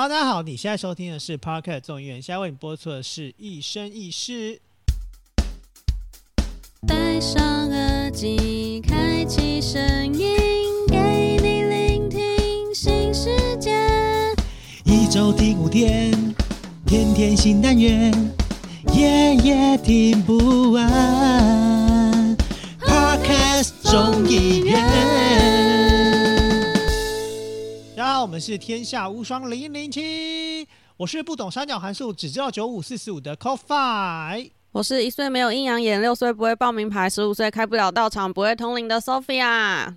[0.00, 4.60] Hello，大家好，你现在收听的是 Parket 众议院，现在为你播出的是一生一世。
[6.86, 9.82] 戴上耳机，开启声
[10.14, 10.36] 音，
[10.86, 13.76] 给你聆听新世界。
[14.84, 16.12] 一周听五天，
[16.86, 18.12] 天天新单元，
[18.94, 21.77] 夜夜听不完。
[28.20, 34.50] 我们是天下无双零零七，我是不懂三角函数，只知道九五四十五的 Coffee。
[34.72, 39.94] 我是一岁没有阴阳眼，六岁不会报名牌，十五岁开不了道场，不会通灵的 Sophia。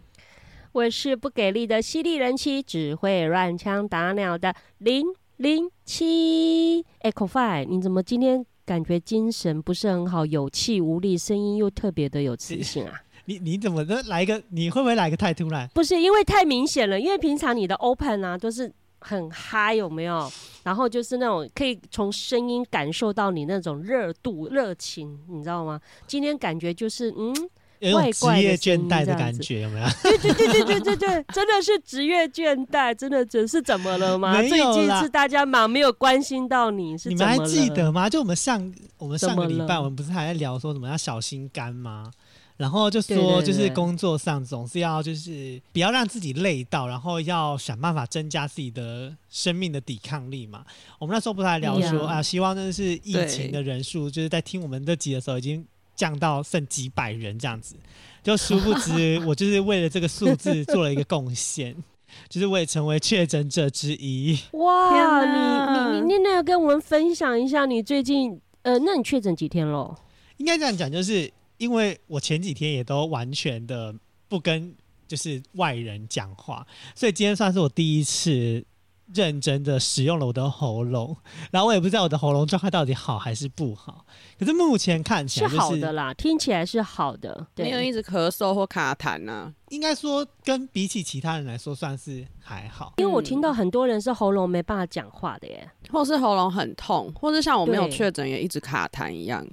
[0.72, 5.04] 我是不给力的犀利人妻，只会乱枪打鸟的零
[5.38, 6.86] 零七。
[7.00, 13.02] 哎 c o f i 你怎么今天感觉精神不是很好，有气无力，声音又特别的有磁性啊？
[13.26, 14.42] 你你怎么的来一个？
[14.50, 15.70] 你会不会来个太突然？
[15.74, 18.72] 不是因为太明显了，因为平常你的 Open 啊都是。
[19.04, 20.32] 很嗨有没有？
[20.62, 25.82] 然后就是那种可以从声音感受到你那种热度、热情，你知道吗？
[26.06, 27.34] 今天感觉就是嗯，
[27.80, 29.88] 有职业倦怠的感觉，有没有？
[30.04, 34.40] 对对对对对对对，真的是职业倦怠，真的只是怎么了吗？
[34.44, 38.08] 最近是大家忙，没有关心到你，是你们还记得吗？
[38.08, 42.12] 就我们上我们上个礼拜，我们不是还在聊说什么要小心肝吗？
[42.58, 50.64] 然后就说，就是工作上总是要就是不要让自己累到，然后要想办法增加自己的生命的抵抗力嘛。
[51.00, 57.76] 我们那时候不是还聊说啊，希望真的是疫情的人数，就是在听我们这集的时候已经降到剩几百人这样子。
[58.22, 61.76] 就殊不知，我就是为了这个数字做了一个贡献，
[62.30, 64.38] 就是我也成为确诊者之一。
[64.52, 69.96] 哇，你你你那要跟我们分享一下你最近呃，那你确诊几天喽？
[70.38, 71.32] 应该这样讲，就是。
[71.62, 73.96] 因为我前几天也都完全的
[74.28, 74.76] 不跟
[75.08, 78.66] 就是外人讲话，所以今天算是我第一次
[79.14, 81.18] 认真的使用了我的喉咙，
[81.52, 84.06] 然后我也不知道我的喉咙状态到底好还是不好，
[84.40, 89.54] 可是目前看起来是好的啦，听起来是好的，没有一直咳嗽或卡痰呢。
[89.70, 92.94] 应该说，跟比起其他人来说，算是还好。
[92.98, 99.48] 因为我听到很多人是喉咙没办法讲话的耶，或是喉咙很痛，或是像我没有确诊也一直卡痰一样。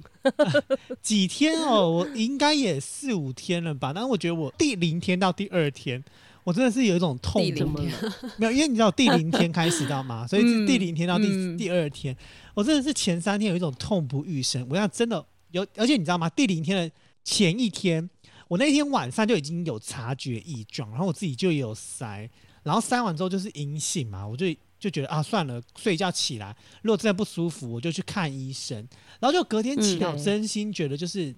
[1.01, 3.93] 几天哦，我应该也四五天了吧？
[3.95, 6.03] 但是我觉得我第零天到第二天，
[6.43, 7.41] 我真的是有一种痛。
[7.41, 10.25] 没有，因为你知道第零天开始知道吗？
[10.29, 12.15] 所以第零天到第第二天，
[12.53, 14.65] 我真的是前三天有一种痛不欲生。
[14.69, 16.29] 我要真的有，而且你知道吗？
[16.29, 18.09] 第零天的前一天。
[18.47, 22.27] 我那天晚上就已经有察觉异状，然后我自己就有塞，
[22.63, 24.47] 然后塞完之后就是阴性嘛，我就
[24.79, 28.75] 就觉得啊，算了，睡觉起来，如果真的不舒服，我就去看医生。
[29.19, 31.31] 然后就隔天起来，真心觉得就是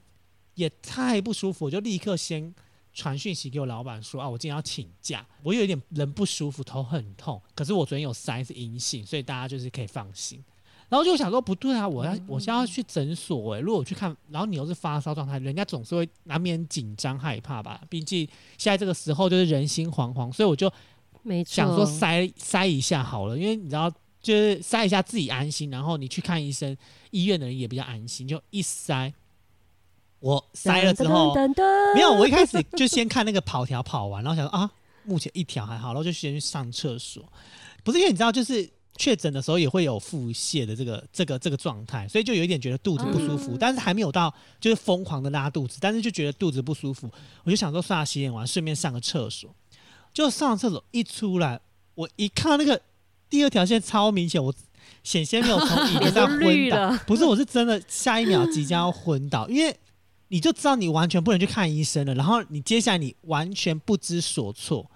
[0.55, 2.55] 也太不舒服，我就立刻先
[2.93, 10.43] 传讯息给我老板说啊，我今天要请假，我有一点人不舒服，头很痛，可是我昨天有塞是阴性，所以大家就是可以放心。
[10.89, 17.81] 然后就想说不对啊，我要我现在要去诊所哎，如果我去看，然后你又是发烧状态，人家总是会难免紧张害怕吧？
[17.89, 20.69] 毕竟现在这个时候就是人心惶惶，所以我就
[21.23, 23.89] 没想说塞塞一下好了，因为你知道，
[24.21, 26.75] 就是塞一下自己安心，然后你去看医生，
[27.11, 29.13] 医院的人也比较安心，就一塞，
[30.21, 31.35] 我塞了之后
[31.93, 34.71] 没有，我一开始就先看那个跑条跑完，然后想说啊，
[35.03, 37.21] 目前一条还好，然后就先去上厕所，
[37.83, 38.69] 不是因为你知道就是。
[38.97, 47.09] 确诊的时候也会有腹泻的这个这个这个状态，所以就有一点觉得肚子不舒服，但是还没有到就是疯狂的拉肚子，但是就觉得肚子不舒服，
[47.43, 49.49] 我就想说算了洗脸完顺便上个厕所，
[50.13, 51.59] 就上厕所一出来，
[51.95, 52.79] 我一看到那个
[53.27, 54.53] 第二条线超明显，我
[55.03, 59.75] 险些没有从椅子上昏倒， 不是，我是真的下一秒即将要昏倒，因为
[60.31, 64.89] 你就知道你完全不能去看医生了，然后你接下来你完全不知所措。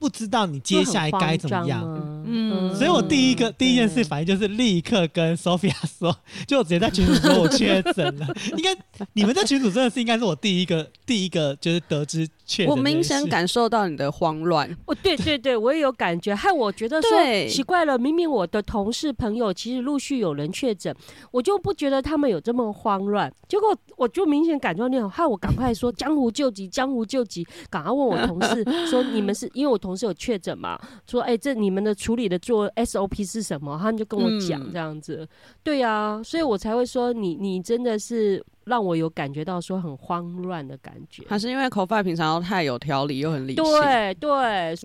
[0.00, 1.84] 不知道你接下来该怎么样，
[2.24, 6.16] 嗯，所以我第一个第一件事反应就是立刻跟 Sophia 说，
[6.46, 8.26] 就直接在群组说我确诊了。
[8.56, 8.74] 应该
[9.12, 12.70] 你们在群组真的是应该是我第一个第一个就是得知确诊。
[12.70, 14.74] 我明显感受到你的慌乱。
[14.86, 17.10] 哦，对对对，我也有感觉，害我觉得说
[17.46, 17.98] 奇怪了。
[17.98, 20.96] 明明我的同事朋友其实陆续有人确诊，
[21.30, 23.30] 我就不觉得他们有这么慌乱。
[23.46, 29.89] 结果我就明显感觉到那种，害我赶快说江湖救急，江湖救急，赶快问我同事说你们是因为我同。
[29.90, 30.78] 同事有确诊嘛？
[31.08, 33.76] 说哎，这你们的处理的做 SOP 是什么？
[33.76, 35.28] 他们就跟我讲这样子。
[35.64, 41.24] 对呀，所以我才会说你你真的是让我有感觉到说很慌乱的感觉。
[41.28, 43.64] 还是因为 c o f i 平常都太有条理又很理性。
[43.64, 44.30] 对对，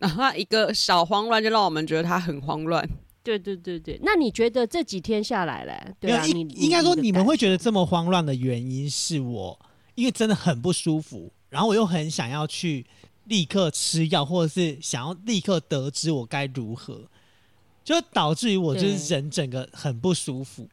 [0.02, 2.84] 然后一个小慌乱就让我们觉得他很慌乱。
[3.22, 5.96] 对对对对，那你觉得这几天下来嘞？
[6.00, 9.60] 对啊，你应该说你们会觉得这么慌乱的原因是我，
[9.94, 12.84] 因为真的很不舒服，然后我又很想要去。
[13.26, 17.10] 立刻吃药，或者是想要立刻得知我该如何，
[17.84, 20.68] 就导致于我就是人整个很不舒服。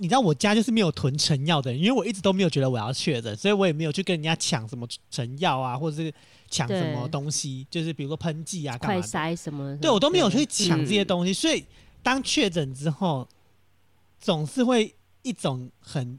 [0.00, 6.12] 你知道我家就是没有囤成药的人，因为我一直都没有觉得我要确诊，所以我也没有去跟人家抢什么成药啊，或者是
[6.48, 9.08] 抢什么东西，就是比如说喷剂啊，干快嘛的。
[9.08, 9.76] 筛什么？
[9.78, 11.64] 对我都没有去抢嗯这些东西，所以
[12.00, 13.28] 当确诊之后，
[14.20, 16.16] 总是会一种很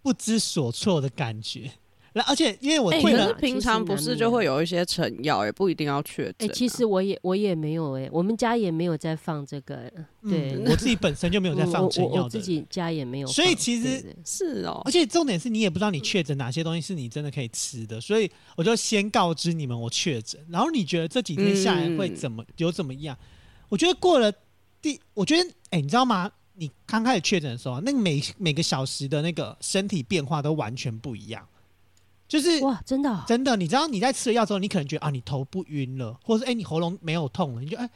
[0.00, 1.70] 不知所措的感觉。
[2.18, 9.76] 然而且因为我哎、退了可是平常不是就会有一些成药，也不一定要确哎、诊啊、其实我也我也没有哎、我们家也没有在放这个，
[10.22, 14.82] 对嗯，我自己本身就没有在放我成药的，我我自己家也没有，所以其实是哦。
[14.84, 23.16] 而，且重点是你也不知道你确诊哪些东西是你真的可以吃的，所以我就先告知你们我确诊，然后你觉得这几天下来会怎么、有怎么样？
[23.68, 24.32] 我觉得过了
[24.82, 26.32] 第，我觉得哎、你知道吗？
[26.60, 31.46] 你刚开始确诊的时候啊，那个每每个小时的那个身体变化都完全不一样，
[32.28, 37.88] 就是哇，真的哦、真的，你知道你在吃了药之后，你可能觉得啊，你头不晕了，或者是哎、你喉咙没有痛了，你就哎、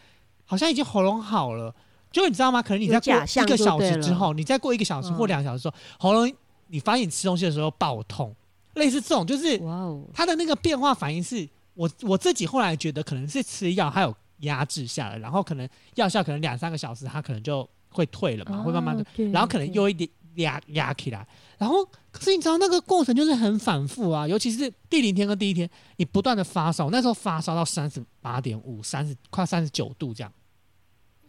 [0.46, 1.72] 好像已经喉咙好了。
[2.10, 2.60] 就你知道吗？
[2.60, 6.30] 可能你在过一个小时之后，你再过一个小时或嗯两个小时之后，喉咙
[6.68, 8.34] 你发现你吃东西的时候爆痛，
[8.74, 19.74] 类似这种，就是哇哦，它的那个变化反应是，我我自己后来觉得可能是吃药还有压制下来，然后可能药效可能两三个小时，它可能就会退了嘛，会慢慢的然后可能对。
[19.74, 21.26] 又一点压压起来，
[21.58, 30.32] 然后可是你知道那个过程就是很反复啊，尤其是第零天跟第一天，你不断的发烧，那时候发烧到三十八点五、三十快三十九度这样，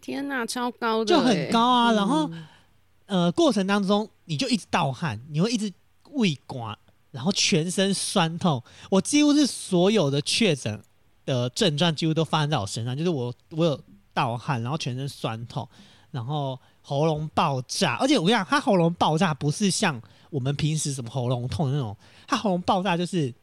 [0.01, 1.51] 天哪，超高的、就很欸。
[1.51, 1.91] 高啊。
[1.91, 2.45] 然后嗯
[3.05, 5.71] 呃，过程当中你就一直盗汗，你会一直
[6.11, 6.77] 胃刮，
[7.11, 8.63] 然后全身酸痛。
[8.89, 10.81] 我几乎是所有的确诊
[11.25, 13.79] 的症状几乎都发生在我身上，就是我我有
[14.13, 15.67] 盗汗，然后全身酸痛，
[16.11, 17.95] 然后喉咙爆炸。
[17.95, 19.99] 而且我跟你讲，他喉咙爆炸不是像
[20.29, 21.97] 我们平时什么喉咙痛的那种，
[22.27, 23.33] 他喉咙爆炸就是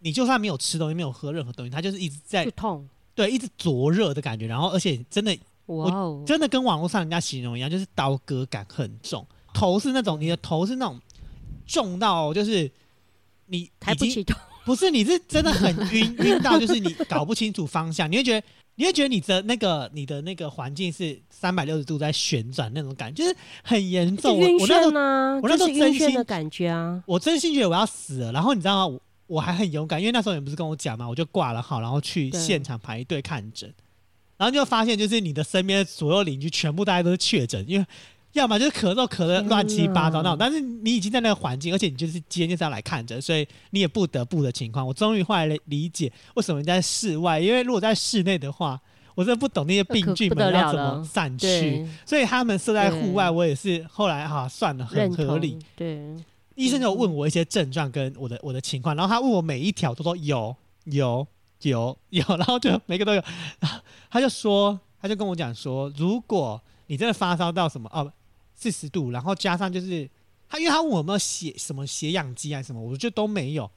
[0.00, 5.34] 你就算没有吃东西，没有喝任何东西，他就是一直在就痛，对一直灼热的感觉，然后而且真的
[5.66, 11.00] 哇哦，真的跟网络上人家形容一样，就是刀割感很重，头是那种你的头是那种
[11.66, 12.70] 重到就是
[13.46, 24.38] 你抬不起头，不是你是真的很晕 晕到就是你搞不清楚方向，你会觉得你会觉得你的那个你的那个环境是三百六十度在旋转那种感觉，就是很严重。
[24.38, 28.96] 我那时候我那时候真心的感觉啊，我真心觉得我要死了，然后你知道吗？
[29.26, 33.72] 我我还很勇敢，因为那时候你不是跟我讲嘛，我就挂了号，然后去对现场排队看诊，
[34.36, 37.86] 然后就发现就是你的身边的所有邻居全部大家都是确诊，因为
[38.32, 48.80] 要么就是咳嗽咳的乱七八糟那种，但是你已经在那个环境，而且你就是今天就是要来看着，所以你也不得不的情况，我终于后来理解为什么你在室外，因为如果在室内的话，
[49.14, 56.02] 我真的不懂那些病菌们要怎么散去，对，所以他们设在户外，我也是后来哈、算了，很合理。，对，
[56.54, 61.26] 医生就问我一些症状跟我的我的情况，然后他问我每一条都说有有
[61.60, 63.22] 有有，然后就每个都有，
[63.60, 63.78] 然后
[64.10, 68.10] 他就说他就跟我讲说，如果你真的发烧到什么哦
[68.62, 70.08] 四十度，然后加上就是
[70.48, 73.68] 他因为他问我有没有血什么血氧机啊什么，我就都没有，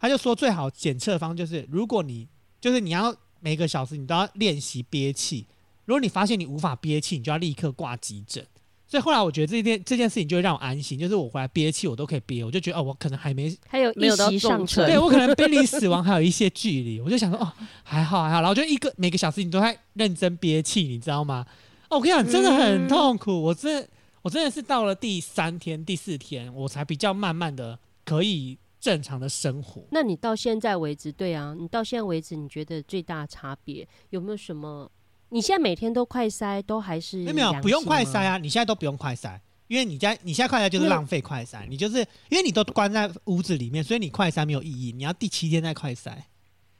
[0.00, 2.26] 他就说最好检测方就是如果你
[2.58, 5.46] 就是你要每个小时你都要练习憋气，
[5.84, 8.46] 如果你发现你无法憋气，你就要立刻挂急诊。
[8.86, 17.52] 所以后来我觉得这件这件事情就会让我安心，就是我回来憋气我都可以憋，我就觉得哦，我可能还没，还有没有到一席上重车对我可能 濒临死亡还有一些距离，我就想说哦，
[17.84, 21.46] 还好还好，然后就一个每个小时你都在认真憋气，你知道吗？
[21.88, 23.88] 哦，我跟你讲，真的很痛苦，我真的
[24.22, 29.82] 我真的是到了第三天、第四天，我才比较慢慢的可以正常的生活。
[29.90, 34.90] 那你到现在为止，对啊，你到现在为止，你觉得最大差别有没有什么？
[35.30, 38.36] 你现在每天都快筛，都还是没有没有，不用快筛啊！
[38.36, 41.98] 你现在都不用快筛，因为你在你现在快筛就是浪费快筛，你就是
[42.28, 44.92] 因为你都关在屋子里面，所以你快筛没有意义。
[44.92, 46.12] 你要第七天再快筛，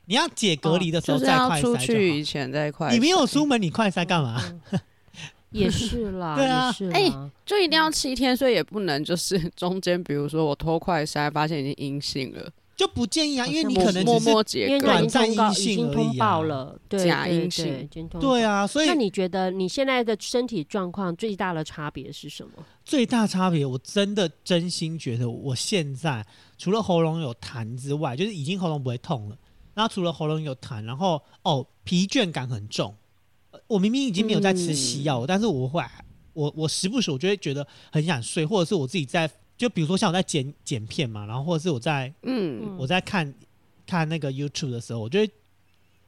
[0.07, 2.93] 你要解隔离的时候再快筛出去以就前再快好。
[2.93, 4.43] 你没有出门，你快筛干嘛？
[4.73, 4.81] 嗯
[5.59, 6.75] 也是啦，对啊。
[6.93, 7.31] 哎啦。
[7.45, 17.89] 就一定要七天，所以也不能就是 中间，比如说我偷快筛发现已经阴性了，就不建议啊，因为你可能只是默因为他已短暂经通告，已阴性经通报了，对假阴性。
[18.21, 22.53] 对啊，所以那你觉得你现在的身体状况最大的差别是什么？
[22.85, 26.25] 最大差别，我真的真心觉得，我现在
[26.57, 29.37] 除了喉咙有痰之外，就是已经喉咙不会痛了。
[29.75, 32.95] 然后除了喉咙有痰，然后哦疲倦感很重。
[33.71, 35.81] 呃我明明已经没有在吃西药了，但是我会
[36.33, 43.33] 我我时不时我就会觉得很想睡，或者是我自己在就比如说像我在剪剪片嘛，然后或者是我在嗯，我在看
[43.87, 45.31] 看那个 YouTube 的时候，我就会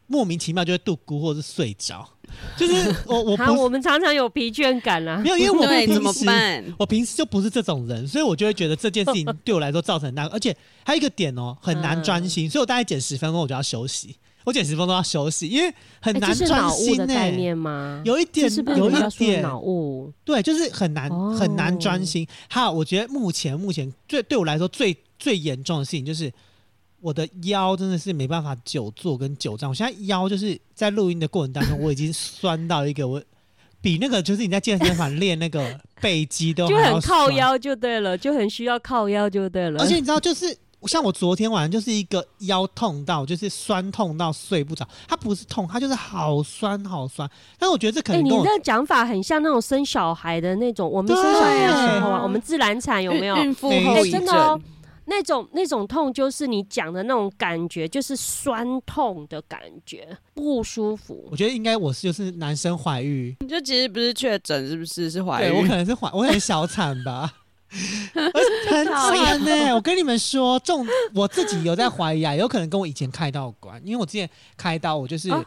[0.08, 2.08] 莫名其妙就会度咕或者是睡着，
[2.56, 5.30] 就是我我，不我们常常有疲倦感啊没。
[5.30, 6.64] 有，因为我对，平怎么时办？
[6.78, 10.54] 我平时就不是这种人，所以我就会觉得这件事情 对我来说造成很大，而且
[10.84, 18.02] 还有一个点哦，很难专心，所以我大概剪十分钟我就要休息，我剪十分钟都要休息，因为很哎难这是脑雾专心呢、的概念吗？
[18.04, 20.12] 有一点是是有一点脑雾？
[20.24, 22.26] 对，就是很难、哦很难专心。
[22.48, 26.32] 还有，我觉得目前目前最对我来说最最严重的事情就是
[27.00, 29.68] 我的腰真的是没办法久坐跟久站。
[29.68, 33.22] 我现在腰就是在录音的过程当中，我已经酸到一个我
[33.80, 37.30] 比那个就是你在健身房练那个背肌都就很靠。
[37.32, 39.80] 腰就对了，就很需要靠腰就对了。
[39.80, 40.56] 而且你知道，就是
[40.88, 44.86] 像我昨天晚上就是一个腰痛到，就是酸痛到睡不着。
[45.08, 47.28] 它不是痛，它就是好酸好酸。
[47.58, 53.36] 但是我觉得这可哎、你能跟我、这讲法很像那种生小孩的那种，我们生小孩的时候啊，我们自然产有没有？
[53.36, 54.60] 孕孕妇后遗真的哦？
[55.04, 61.36] 那种那种痛就是你讲的那种感觉，就是酸痛的感觉，不舒服我。
[61.36, 65.10] 觉得应该我是就是男生怀孕，你就其实不是确诊，是不是？
[65.10, 65.74] 是怀对我可。
[65.74, 67.32] 能是怀，我可能小产吧。
[68.12, 75.44] 很惨呢、我跟你们说，重我自己有在怀疑啊， 有可能跟我以前开刀有关，因为我之前开刀，我就是、啊，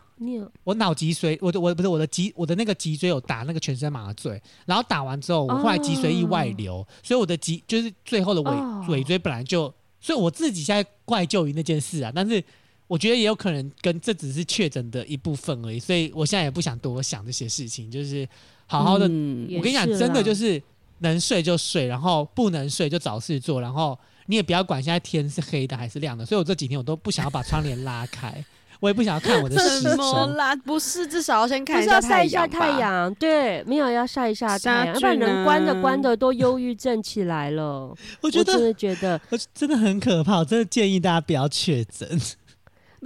[0.63, 8.86] 我脑脊髓，我的我不是我的脊我的那个脊椎有打那个全身麻醉，然后打完之后，我后来脊髓液外流，所以我的脊就是最后的尾、哦。
[8.89, 12.44] 尾椎本来就，所以我自己现在怪咎于那件事啊，但是
[12.88, 18.27] 我觉得也有可能跟这只是确诊的一部分而已，所以我现在也不想多想这些事情，就是
[18.67, 20.62] 好好的嗯我跟你讲，真的啦就是
[21.00, 23.98] 能睡就睡，然后不能睡就找事做，然后
[24.28, 26.25] 你也不要管现在天是黑的还是亮的。
[26.25, 28.44] 所以我这几天我都不想要把窗帘拉开，
[28.80, 30.34] 我也不想要看我的时什么钟。
[30.36, 30.56] 啦？
[30.56, 32.80] 不是，至少要先不是要看下晒一下太。
[32.80, 33.14] 阳？
[33.16, 37.64] 对，没有要晒一下太杀阳，要不然菌人关着啊关的都忧郁症起来了。
[37.64, 42.20] 我我真觉得的觉得，我真的很可怕，我真的建议大家不要确诊。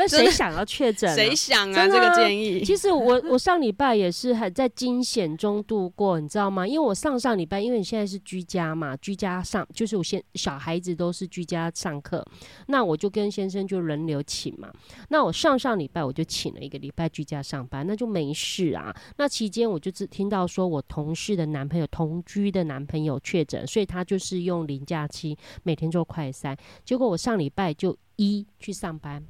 [0.08, 1.16] 不是谁想要确诊啊？
[1.16, 1.88] 谁想啊？
[1.88, 2.64] 这个建议。
[2.64, 6.68] 其实我 我上礼拜也是还在惊险中度过，你知道吗？
[6.68, 12.26] 因为我上上礼拜，因为你现在是居家嘛，居家上就是我先小孩子都是居家上课，
[12.68, 14.72] 那我就跟先生就轮流请嘛。
[15.10, 18.96] 那我上上礼拜我就请了一个礼拜居家上班，那就没事啊。
[19.18, 29.24] 那期间我就只听到说我同事的男朋友同居的男朋友确诊，所以他就是用零假期每天做快筛，结果我上礼拜就一去上班。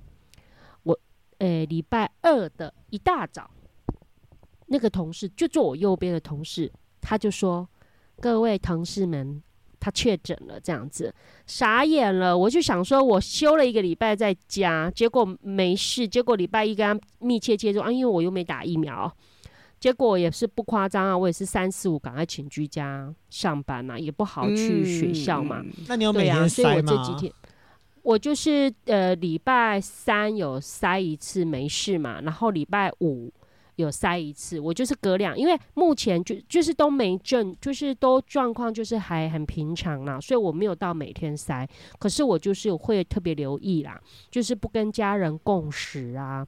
[1.40, 3.50] 呃，礼拜二的一大早，
[4.68, 7.68] 那个同事就坐我右边的同事，他就说
[8.22, 9.42] ：“各位同事们，
[9.80, 11.14] 他确诊了。”这样子，
[11.48, 12.38] 傻眼了。
[12.38, 19.12] 我就想说，我休了一个礼拜在家，结果没事，结果礼拜一跟他密切接触啊，因为我又没打疫苗。
[19.80, 25.62] 结果也是不夸张啊，我也是三四五赶快请居家上班嘛、也不好去学校嘛。
[25.64, 26.82] 嗯那你有每天所以我？
[26.82, 27.34] 这几天，
[28.10, 33.32] 我就是呃礼拜三有塞一次没事嘛，然后礼拜五
[33.76, 44.02] 有塞一次，我就是隔两，因为目前就就是都没症，就是都状况就是还很平常啦，所以我没有到每天塞，可是我就是会特别留意啦，
[44.32, 46.48] 就是不跟家人共食啊。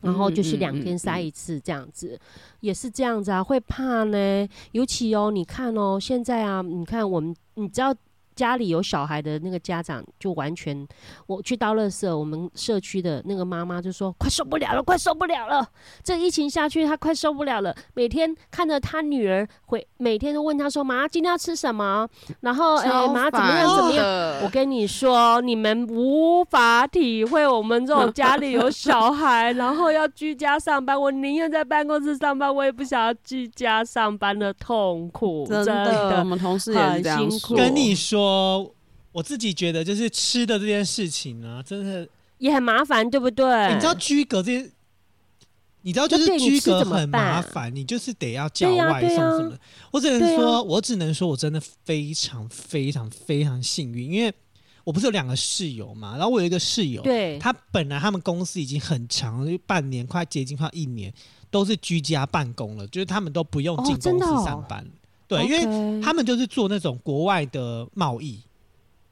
[0.00, 2.16] 然后就是两天塞一次这样子，
[2.60, 4.48] 也是这样子啊，会怕呢。
[4.70, 7.92] 尤其哦，你看哦，现在啊，你看我们，你知道
[8.38, 10.86] 家里有小孩的那个家长，就完全，
[11.26, 15.68] 我去倒垃圾，我们社区的那个妈妈就说，快受不了了，快受不了了，
[16.04, 17.74] 这疫情下去，她快受不了了。
[17.94, 22.08] 每天看着她女儿回，每天都问她说，妈，今天要吃什么？
[22.42, 24.04] 然后，哎、妈怎么样怎么样？
[24.44, 36.28] 我跟你说，你们无法体会我们这种家里有小孩，然后要居家上班，我宁愿在办公室上班，我也不想要居家上班的痛苦，真真的，我。
[36.28, 37.56] 们同事也是这样很辛苦说。
[37.56, 38.27] 跟你说，
[39.12, 42.08] 我自己觉得就是吃的这件事情呢，真的，
[42.38, 43.74] 也很麻烦，对不对？
[43.74, 44.70] 你知道居隔这些。
[45.82, 49.60] 你知道，就是对你居隔吃怎么很麻办烦，你就是得要叫对呀外对呀送什么的。
[49.92, 54.34] 我只能对说，啊我只能说我真的非常非常非常幸运，因为
[54.82, 61.14] 我不是有两个室友嘛，然后我有一个室友，对，他本来他们公司已经很长，就半年快接近快一年，
[61.48, 64.84] 都是居家办公了，就是他们都不用哦进公司上班。
[65.28, 68.40] 对，因为为他们就是做那种国外的贸易，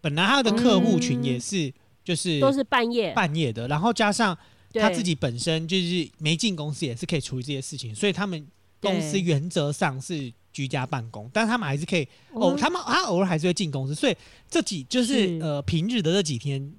[0.01, 4.37] 本来他的客户群也是就是嗯都是半夜，半夜的，然后加上
[4.73, 8.47] 他自己本身就是没进公司，也是可以处理这些事情，所以他们
[8.81, 14.17] 公司原则上是居家办公，但他们还是可以偶、哦他们他偶尔还是会进公司，所以
[14.49, 15.39] 这几就是是。
[15.43, 16.73] 呃平日的这几天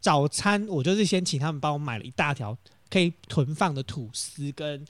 [0.00, 2.56] 早餐，我就是先请他们帮我买了一大条
[2.88, 4.84] 可以囤放的吐司跟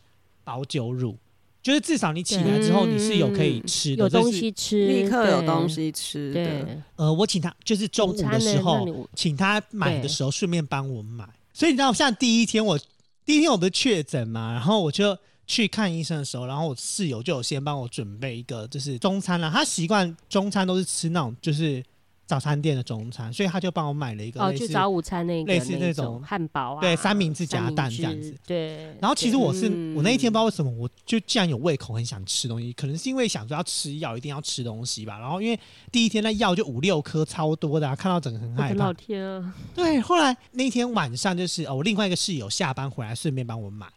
[0.44, 1.16] 保酒乳，
[1.62, 5.69] 就是至少你起来之后你是有可以吃的，有东西吃，立刻有东。
[5.69, 6.45] 西吃的。
[6.45, 12.79] 对，呃，我请他就是中午的时候请他买的时候顺便帮我买，所以你知道像第一天我
[13.25, 21.85] 第一天我不是确诊嘛，然后我就去看医生的时候，然后我室友就有先帮我准备一个就是中餐啦，他习惯中餐都是吃那种就是
[22.30, 28.32] 早餐店的中餐，所以他就帮我买了一个就早午餐那个类似那那种汉堡啊，对三明治夹蛋这样子。
[28.46, 35.18] 对，然后其实我是、嗯我那一天不知道为什么，我就既然有胃口，很想吃东西，可能是因为想说要吃药，一定要吃东西吧。
[35.18, 35.58] 然后因为
[35.90, 38.92] 第一天那药就五六颗，超多的、啊，看到整个很害怕老。
[38.92, 39.52] 天啊！
[39.75, 43.88] 对，后来那天晚上就是哦，我另外一个室友下班回来顺便帮我买，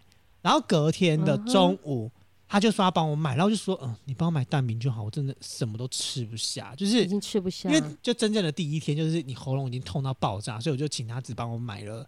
[0.42, 2.10] 然后隔天的中午。
[2.54, 12.08] 他就说要帮我买，然后就说，嗯，你帮我买蛋饼就好，我真的什么都吃不下，就是已经吃不下因，为就真正的第一天，就是你喉咙已经痛到爆炸，所以我就请他只帮我买了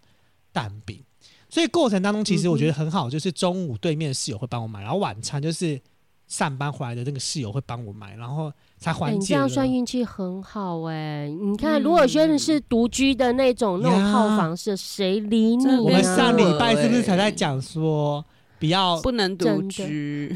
[0.54, 1.04] 蛋饼。
[1.50, 5.82] 所以过程当中，其实我觉得很好，就是中午对面的室友会帮我买，然后晚餐就是
[6.28, 9.40] 上班回来的那个室友会帮我买，然后才哎你这缓解了。
[9.40, 11.28] 样算运气很好哎！
[11.28, 15.66] 你看，如果真的是独居的那种那种套房式，谁理你？
[15.78, 18.24] 我们上礼拜是不是才欸在讲说
[18.60, 20.36] 不要不能独居，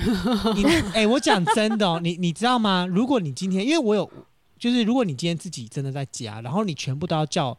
[0.55, 2.85] 你 哎、我讲真的哦，你你知道吗？
[2.89, 4.09] 如果你今天，因为我有，
[4.57, 7.57] 就是如果你今天自己真的在家，然后你全部都要叫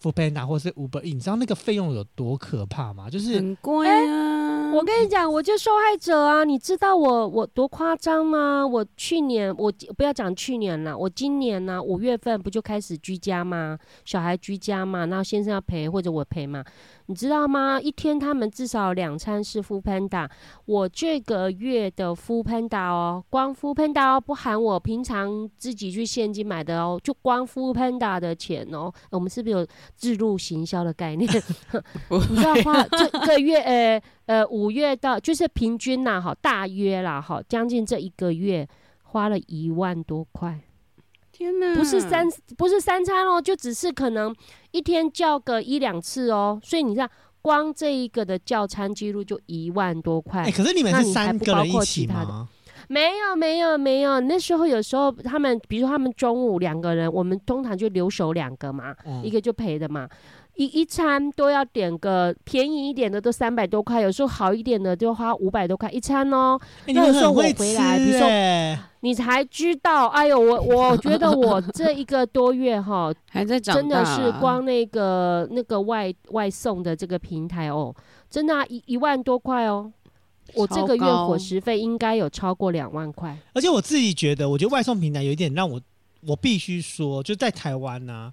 [0.00, 3.08] f o o Panda 或是 Uber，E，你知道那个费用有多可怕吗？
[3.08, 4.42] 就是很贵啊。
[4.74, 6.42] 我跟你讲，我就受害者啊！
[6.42, 8.66] 你知道我我多夸张吗？
[8.66, 13.78] 我去年我不要讲去年了，我今年呢、五月份不就开始居家吗？
[14.04, 16.64] 小孩居家嘛，然后先生要陪或者我陪嘛，
[17.06, 17.78] 你知道吗？
[17.80, 20.28] 一天他们至少两餐是 f o o Panda。
[20.64, 31.28] 我这个月的 f o o Panda 哦，光 f o o Panda 哦，不含我平常自己去现金买的哦，就光 f o o Panda 的钱哦，我们是不是有自入行销的概念？
[32.10, 38.66] 你知道花这个月呃呃五月到就是平均呐，哈，大约啦，哈，将近这一个月
[39.02, 40.58] 花了一万多块，
[41.44, 44.34] 天哪，不是三不是三餐哦，就只是可能
[44.70, 47.08] 一天叫个一两次哦，所以你看
[47.42, 50.42] 光这一个的叫餐记录就一万多块。
[50.44, 52.48] 哎、，可是你们是那你还三不包括个人一起其他的吗？
[52.88, 59.22] 没有没有没有，那时候有时候他们比如说他们中午两个人，我们通常就留守两个嘛，嗯。
[59.24, 60.08] 一个就陪的嘛，
[60.56, 66.58] 一一餐都要点个便宜一点的都三百多块，有时候好一点的就花五百多块一餐哦。
[66.86, 77.94] 有时候我很会吃回来比如说哎你才知道，哎呦，我我觉得我这一个多月哈，还在长真的是光那个那个外外送的这个平台哦，
[78.30, 79.92] 真的、啊、一一万多块哦。
[80.54, 85.80] 我这个月伙食费应该有超过两万块，而且我自己觉得，我觉得外送平台有一点让我，
[86.26, 88.30] 我必须说，就在台湾呢、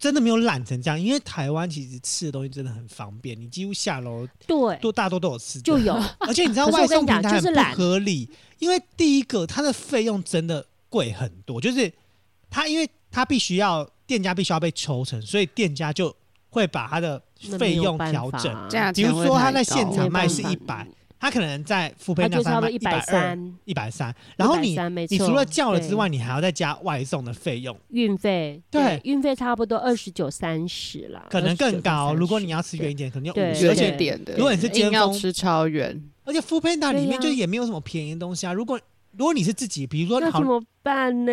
[0.00, 1.00] 真的没有懒成这样。
[1.00, 5.94] 因为台湾其实吃的东西真的很方便，你几乎下楼对，都大多都有吃的，就有。
[6.20, 11.92] 而且你知道 外送平台很不就是懒合理，因为第一个它的费用真的贵很多，就是
[12.48, 16.12] 它因为它必须要店家必须要被抽成，所以店家就
[16.48, 17.22] 会把它的
[17.58, 18.92] 费用调整。
[18.92, 20.86] 比如说他在现场卖是没一百，
[21.20, 24.76] 他可能在付它费那就差不多一百、三，一百三，然后你
[25.08, 28.98] 你除了叫了之外，你还要再加外送的费用，运费，对。
[29.04, 32.14] 运费差不多二十九三十啦，可能更高。
[32.14, 38.52] 如果你要吃远一点，可能要五十，而且点的，如果你是尖峰吃超远，而且付配那里面就也没有什么便宜的东西啊。
[38.54, 38.80] 如果
[39.16, 41.32] 如果你是自己，比如说那怎，么办呢？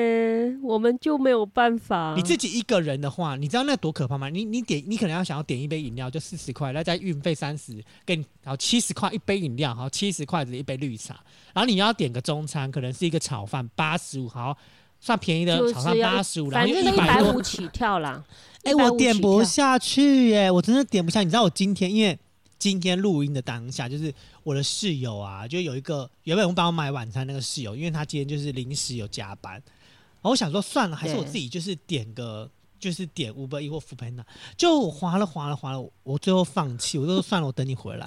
[0.64, 2.14] 我们就没有办法。
[2.18, 4.30] 你自己一个人的话，你知道那多可怕吗？
[4.30, 11.16] 你你点，你可能要想要点一杯饮料就四十块，再加运费三十，给你好七十块一杯饮料，好七十块的一杯绿茶，
[11.54, 14.58] 然后你要点个中餐，可能是一个炒饭八十五，好
[15.00, 18.24] 算便宜的炒饭八十五，然后一又百五，起跳啦。
[18.64, 21.22] 哎、150我点不下去耶，我真的点不下。
[21.22, 22.18] 你知道我今天因为
[22.60, 32.50] 今天录音的当下，就是我的室友啊，就有一个原本我帮我买晚餐那个室友，因为他今天就是临时有加班，然后我想说算了，还是我自己就是点个。
[32.80, 34.22] 就是点 Uber E 或 f o o Panda，
[34.56, 38.06] 就我划了划了划了，我最后放弃，我就说算了，我等你回来，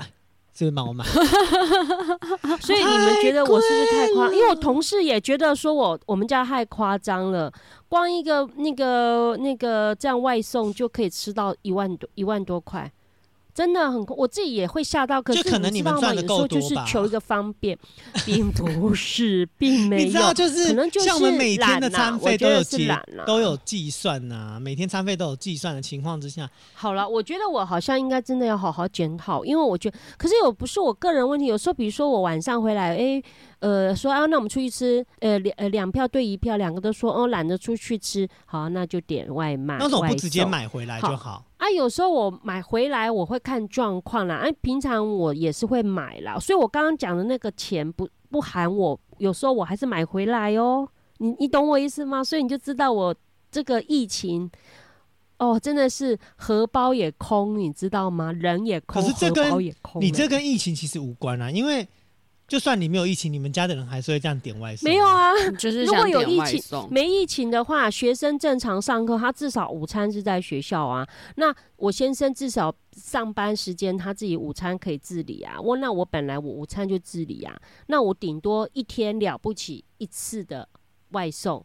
[0.54, 1.04] 是不是帮我买？
[2.62, 4.32] 所以你们觉得我是不是太夸？
[4.32, 7.52] 因为我同事也觉得说我我们家太夸张了，
[7.88, 12.88] 光一个那个那个这样外送就可以吃到一万多一万多块。
[13.60, 15.20] 真的很，我自己也会吓到。
[15.20, 16.14] 可就是可能你们你知道吗？
[16.14, 17.78] 赚得够有时候就是求一个方便，
[18.24, 20.32] 并不是，并没你知道，有。
[20.34, 22.88] 就是可能就是像我们每天的餐费都有计
[23.26, 33.22] 都有计算呐、每天餐费都有计算的情况之下，好了，我觉得我好像应该真的要好好检讨，因为我觉得，可是有不是我个人问题，有时候比如说我晚上回来，诶，
[33.58, 41.44] 呃，说啊，那我们出去吃，呃，两呃两票对一票，两个都说哦懒得出去吃，好，那就点外卖，那为什么外不直接送买回来就好？
[41.60, 50.88] 啊，有时候我买回来我会看状况啦，哎、平常我也是会买啦，所以我刚刚讲的那个钱不不含我，有时候我还是买回来哦。
[51.18, 52.24] 你你懂我意思吗？
[52.24, 53.14] 所以你就知道我
[53.50, 54.50] 这个疫情。
[55.36, 58.32] 哦，真的是荷包也空，你知道吗？
[58.32, 60.06] 人也空，可是这跟荷包也空欸。
[60.06, 61.86] 你这跟疫情其实无关啊，因为
[62.50, 64.90] 就算你没有疫情，你们家的人还是会这样点外送？
[64.90, 71.06] 没有啊， 就是如果有疫情情，没疫情的话，学生正常上课，他至少午餐是在学校啊。
[71.36, 75.60] 那我先生至少上班时间他自己午餐可以自理啊。
[75.60, 80.68] 我那我本来我午餐就自理啊，那我顶多一天了不起一次的
[81.10, 81.64] 外送，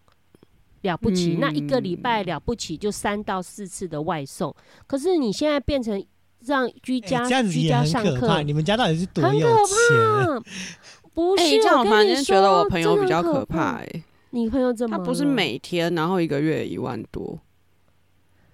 [0.84, 1.38] 了不起。
[1.42, 4.56] 那一个礼拜了不起就三到四次的外送。
[4.86, 6.06] 可是你现在变成。
[6.46, 10.44] 让居家居家上课，你们家到底是多有钱？
[11.14, 13.78] 不是，这样我反正觉得我朋友比较可怕。
[13.78, 14.98] 哎，你朋友怎么？
[14.98, 17.40] 他不是每天，然后一个月一万多，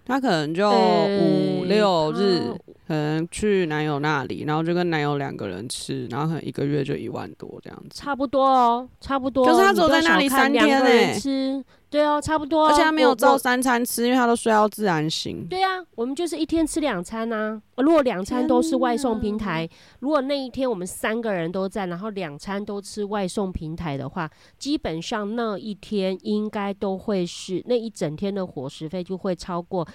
[0.05, 2.53] 他可能就五六日，
[2.91, 9.45] 可能去男友那里，然后就跟男友两个人吃，然后可能一个月就一万多这样子，差不多哦，差不多。
[9.45, 11.63] 可是他走在那里三天哎，吃。
[11.89, 15.45] 对哦，差不多，而且他没有照三餐吃，因为他都睡到自然醒。
[15.49, 17.61] 对啊，我们就是一天吃两餐呐。
[17.77, 19.67] 如果两餐都是外送平台，
[19.99, 29.85] 如果那一天我们三个人都在，然后两餐都吃外送平台的话，基本上那一天应该都会是那一整天的伙食费就会超过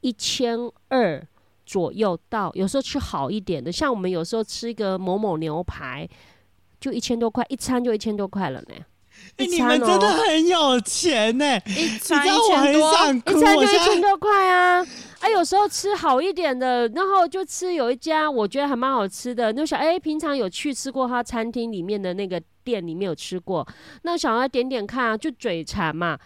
[0.00, 1.24] 一千二
[1.70, 2.50] 左右到。
[2.54, 6.08] 有时候吃好一点的，像我们有时候吃一个某某牛排，
[6.80, 8.74] 就一千多块一餐，就一千多块了呢。
[9.36, 11.44] 你们真的很有钱呢！
[11.66, 12.90] 一餐一千多，
[13.32, 14.84] 一餐就一千多块啊！
[15.20, 19.52] 啊，有时候吃好一点的，然后就吃有一家我觉得还蛮好吃的。
[19.52, 23.66] 那想，哎，平常有去吃过他餐厅里面的那个店里面有吃过，
[24.02, 26.18] 那想要点点看啊，就嘴馋嘛。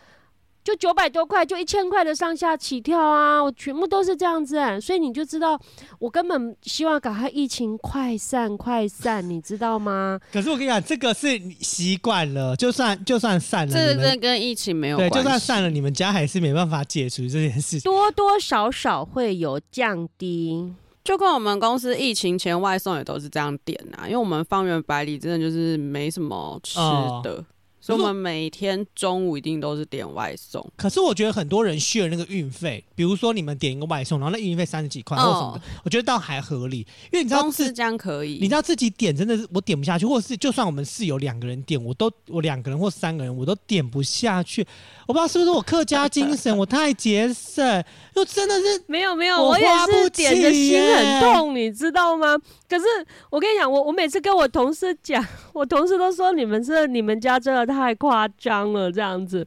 [0.65, 3.39] 就九百多块，就一千块的上下起跳啊！
[3.41, 5.61] 我全部都是这样子，所以你就知道，
[5.99, 10.19] 我根本希望赶快疫情快散快散，你知道吗？
[10.33, 20.73] 可是我跟你讲，这个是习惯了，就算就算散了，这这跟疫情没有对，就算散了，你们家还是没办法解除这件事情，多多少少会有降低。
[21.05, 26.79] 就跟我们公司疫情前外送也都是这样点啊，因为我们方圆百里真的就是没什么吃
[27.23, 27.45] 的。
[27.85, 30.67] 所以我们每天中午一定都是点外送。
[30.75, 36.79] 可是我觉得很多人需要那个运费，比如说你们点一个外送，然后那运费三十几块或什么的，我觉得倒还合理。
[37.13, 38.39] 因为你知道，公司这样可以。
[38.41, 44.67] 你知道自己点真的是我点不下去，或者是就算我们室友两个人点，我都我两个人或三个人我都点不下去。
[45.07, 52.35] 我不知道是不是我客家精神，我太节省，又真的是没有没有，我也是点的心很痛，你知道吗？
[52.67, 52.85] 可是
[53.29, 59.47] 我跟你讲，我我每次跟我同事讲，我同事都说你们这你们家真的太夸张了这样子。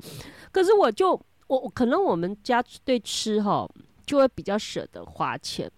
[0.52, 3.70] 可是我就我可能我们家对吃哈
[4.06, 5.70] 就会比较舍得花钱，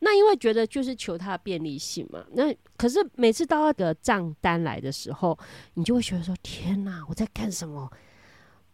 [0.00, 2.24] 那因为觉得就是求它的便利性嘛。
[2.32, 5.38] 那可是每次到那个账单来的时候，
[5.74, 7.90] 你就会觉得说天哪，我在干什么？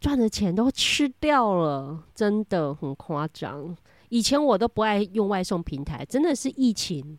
[0.00, 3.76] 赚的钱都吃掉了，真的很夸张。
[4.10, 7.18] 以前我都不爱用外送平台，真的是疫情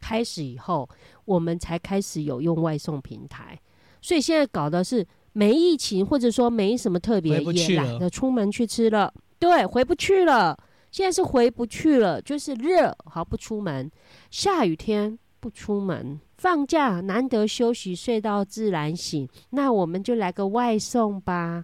[0.00, 0.88] 开始以后，
[1.24, 3.58] 我们才开始有用外送平台。
[4.02, 9.12] 所以现在搞的是没疫情，或者说没什么特别，也懒得出门去吃了。
[9.38, 10.56] 对，回不去了。
[10.90, 13.86] 现在是回不去了，就是热，好不出门；
[14.30, 19.28] 下雨天不出门，放假难得休息，睡到自然醒。
[19.50, 21.62] 那我们就来个外送吧。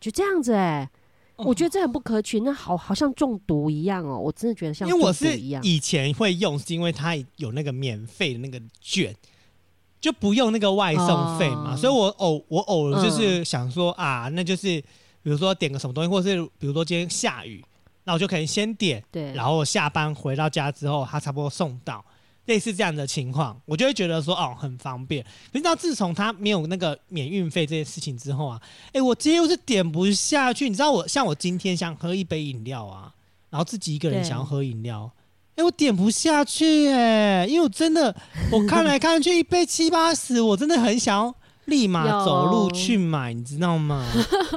[0.00, 0.88] 就这样子哎，
[1.36, 4.18] 我觉得这很不可取，那好好像中毒一样哦。
[4.18, 9.14] 我真的觉得像因为我是以前会用，是因为它有那个免费的那个券，
[10.02, 11.74] 就不用那个外送费嘛。
[11.74, 14.78] 所以我偶我偶尔就是想说啊，那就是
[15.22, 17.64] 比如说点个什么东西，或者是比如说今天下雨，
[18.04, 22.04] 那我就可能先点，对，然后下班回到家之后，他差不多送到。
[22.46, 25.24] 类似这样的情况，我就会觉得说哦很方便。
[25.52, 28.60] 可是到自从他没有那个免运费这件事情之后啊，
[28.92, 30.68] 哎，我今天又是点不下去。
[30.68, 33.14] 你知道我像我今天想喝一杯饮料啊，
[33.48, 35.08] 然后自己一个人想要喝饮料，
[35.56, 38.14] 哎，我点不下去哎，因为我真的
[38.50, 41.34] 我看来看去一杯七八十，我真的很想要。
[41.66, 44.04] 立马走路去买，你知道吗？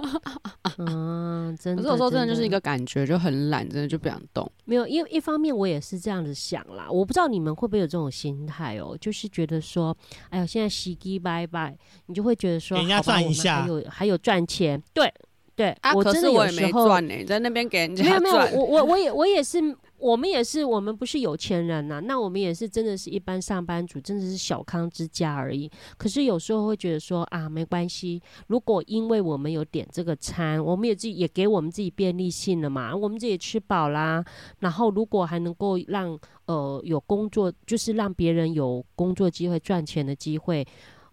[0.80, 1.84] 嗯，真的。
[1.84, 4.52] 可是有时候真的就是一个感觉，就很懒，真的就不想动。
[4.66, 6.88] 没有，因为一方面我也是这样子想啦。
[6.90, 9.96] 我不知道你们会不会有这种心态哦，就是觉得说，
[10.32, 11.78] 哎呀，现在洗机拜拜，
[12.08, 14.82] 你就会觉得说，人家赚一下，还有还有赚钱。
[14.92, 15.14] 对
[15.56, 19.62] 对，我真的我也没赚呢，在那边给人家没有没有，我我我也我也是。
[19.98, 25.70] 我们也是，我们不是有钱人呐，那我们也是真的是一般上班族，真的是小康之家而已。
[25.98, 34.24] 可是有时候会觉得说啊，没关系，如果因为我们有点这个餐，我们也自己也给我们自己便利性了嘛，我们自己吃饱啦。
[34.60, 40.66] 然后如果还能够让呃有工作，就是让别人有工作机会、赚钱的机会，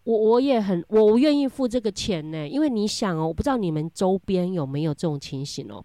[0.04, 2.46] 我我也很我愿意付这个钱呢。
[2.48, 5.82] 因为你想哦，我不知道你们周边有没有这种情形哦。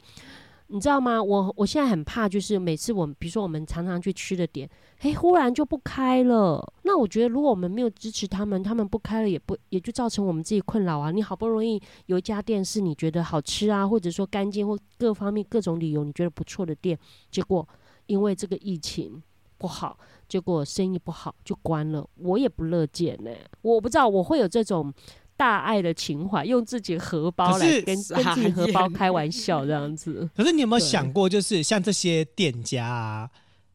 [0.70, 1.24] 你知道吗？
[1.24, 6.74] 我我现在很怕，就是每次我们，比如说我们常常去吃的点，嘿，忽然就不开了。
[6.84, 11.10] 那我觉得，如果我们没有支持他们，他们不开了，也不也就造成我们自己困扰啊。
[11.10, 17.00] 你好不容易有一家店是你觉得好吃啊，或者说干净或各方面各种理由你觉得不错的店，
[17.32, 17.66] 结果
[18.08, 19.24] 因为这个疫情
[19.58, 23.32] 不好，结果生意不好就关了，我也不乐见呢。
[23.62, 24.94] 我不知道我会有这种。
[25.38, 30.28] 大爱的情怀，用自己荷包来跟跟自己荷包开玩笑，这样子。
[30.36, 33.30] 可是你有没有想过，就是像这些店家啊，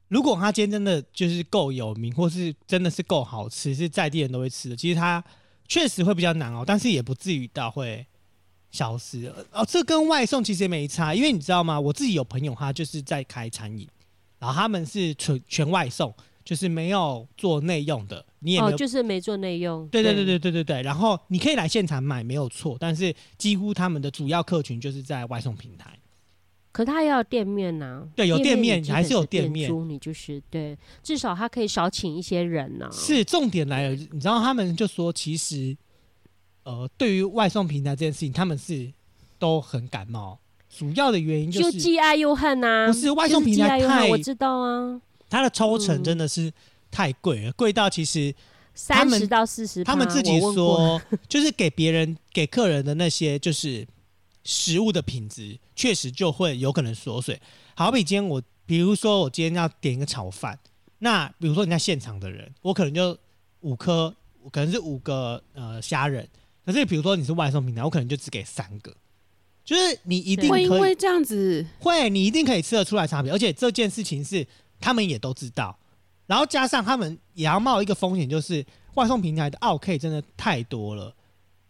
[0.09, 5.23] 如果他今天真的就是够有名，或是真的是够好吃，是在地人都会吃的，其实他
[5.69, 8.05] 确实会比较难熬，但是也不至于到会
[8.73, 9.33] 消失。
[9.53, 11.79] 哦，这跟外送其实也没差，因为你知道吗？
[11.79, 13.89] 我自己有朋友，他就是在开餐饮，
[14.41, 16.13] 然后他们是全全外送。
[16.45, 19.87] 就是没有做内用的，你也没有，就是没做内用。
[19.89, 20.83] 对对对对对对对。
[20.83, 22.77] 然后你可以来现场买，没有错。
[22.79, 25.99] 但是几乎他们的主要客群就是在外送平台。
[26.73, 29.71] 可他要店面呐，对，有店面还是有店面。
[29.87, 32.89] 你就是对，至少他可以少请一些人呐。
[32.91, 35.77] 是重点来了，你知道他们就说，其实
[36.65, 38.91] 呃，对于外送平台这件事情，他们是
[39.39, 40.39] 都很感冒。
[40.71, 42.87] 主要的原因就是既爱又恨呐。
[42.87, 44.99] 不是外送平台太，我知道啊。
[45.33, 46.53] 它的抽成真的是
[46.91, 48.35] 太贵了，贵到其实
[48.75, 53.87] 三十到四十，他们自己说就是给别人给客人的那些就是
[54.45, 57.41] 食物的品质，确实就会有可能缩水。
[57.75, 60.59] 好比今天我，比如说我今天要点一个炒饭，
[60.99, 63.17] 那比如说你在现场的人，我可能就
[63.61, 64.15] 五颗，
[64.51, 66.29] 可能是五个呃虾仁，
[66.67, 68.95] 可是比如说你是外送平台，我可能就只给三个，
[69.65, 74.47] 就是你一定会因为这样子会，你一定可以吃得出来差别，而且这件事情是。
[74.83, 75.79] 他们也都知道，
[76.27, 78.65] 然后加上他们也要冒一个风险，就是
[78.95, 81.15] 外送平台的 OK 真的太多了，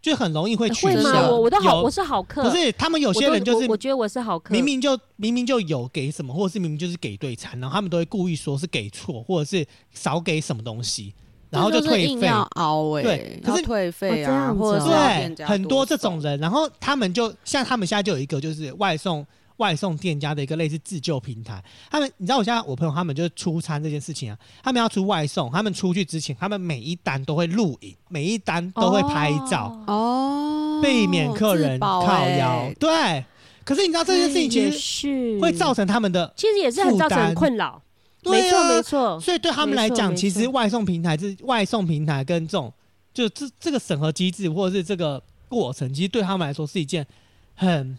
[0.00, 1.30] 就很容易会取消。
[1.30, 2.42] 我我都好，我是好客。
[2.42, 11.14] 可是他们有些人就是，我觉得我是好客，明明就明明就有给什么，或者是明明就是给对餐，然后他们都会故意说是给错，或者是少给什么东西，
[11.50, 12.26] 然后就退费。
[12.56, 19.26] 熬哎，对，可是退费啊，或者对很多这种人，然后他们就像他们现在就有一个就是外送。
[19.62, 32.72] 外送店家的一个类似自救平台，他们你知道，我现在我朋友他们就是出餐这件事情啊，他们要出外送，他们出去之前，他们每一单都会录影，每一单都会拍照哦，避免客人靠腰。
[32.80, 33.24] 对，
[33.62, 37.80] 可是你知道这件事情其实会造成他们的，其实也是很造成困扰。
[38.24, 42.72] 没错没错，所以对他们来讲，其实外送平台是外送平台跟这种
[43.14, 47.06] 就这这个审核机制或者是这个过程，其实对他们来说是一件
[47.54, 47.96] 很。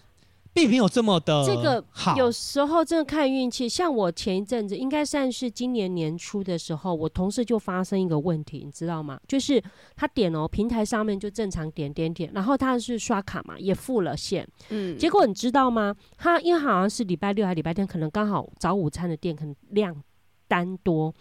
[0.54, 3.68] 并没有这么的这个好，有时候真的看运气。
[3.68, 9.20] 像我前一阵子，应该算是今年年初的时候，我同事就发生一个问题，你知道吗？
[9.28, 9.62] 就是
[9.96, 15.96] 他点哦，平台上面就正常点点点，然后他是刷卡嘛，也付了现，嗯，结果你知道吗？
[16.18, 20.04] 他因为好像是礼拜六还礼拜天，可能刚好早午餐的店可能量
[20.48, 21.12] 单多，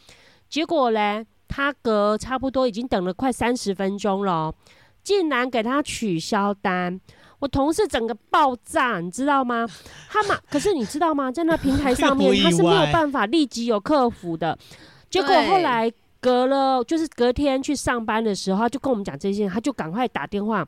[0.51, 4.55] 结果嘞，他隔差不多已经等了快三十分钟了，
[5.03, 7.01] 竟然给他取消单。
[7.42, 9.66] 我同事整个爆炸，你知道吗？
[10.09, 11.28] 他嘛，可是你知道吗？
[11.28, 14.57] 在那平台上面， 他是没有办法立即有客服的。
[15.11, 20.64] 结果后来隔了，就是隔天去上班的时候，他就跟我们讲这些，他就赶快打电话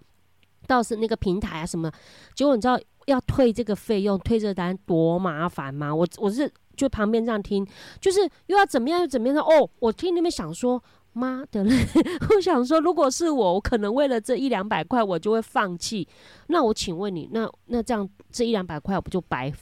[0.67, 1.89] 到是那个平台啊什么。
[2.35, 5.95] 结果你知道要退这个费用、退这单多麻烦吗？
[5.95, 7.65] 我我是就旁边这样听，
[8.01, 10.83] 就是又要怎么样又怎么样哦，我听那边想说。
[11.15, 11.87] 妈的嘞！
[12.35, 16.07] 我想说，如果是我，我可能为了这一两百块，我就会放弃。
[16.49, 19.53] 那我请问你，那那这样这一两百块我不就白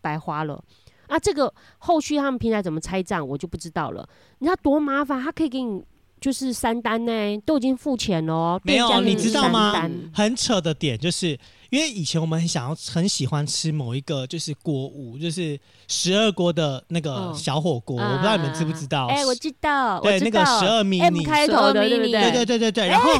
[0.00, 0.60] 白花了？
[1.06, 4.08] 啊，这个后续他们平台怎么拆账，我就不知道了。
[4.38, 5.22] 你知道多麻烦？
[5.22, 5.84] 他可以给你
[6.24, 7.12] 就是三单呢，
[7.44, 8.58] 都已经付钱了。
[8.62, 9.74] 没有，你知道吗？
[10.10, 11.38] 很扯的点就是。
[11.70, 15.58] 因为以前我们很想要很喜欢吃某一个就是锅物，就是
[15.88, 19.08] 十二锅的那个小火锅，我不知道你们知不知道？
[19.08, 22.86] 哎，我知道，对，那个十二米你开头的，对对对对对对。
[22.86, 23.10] 然后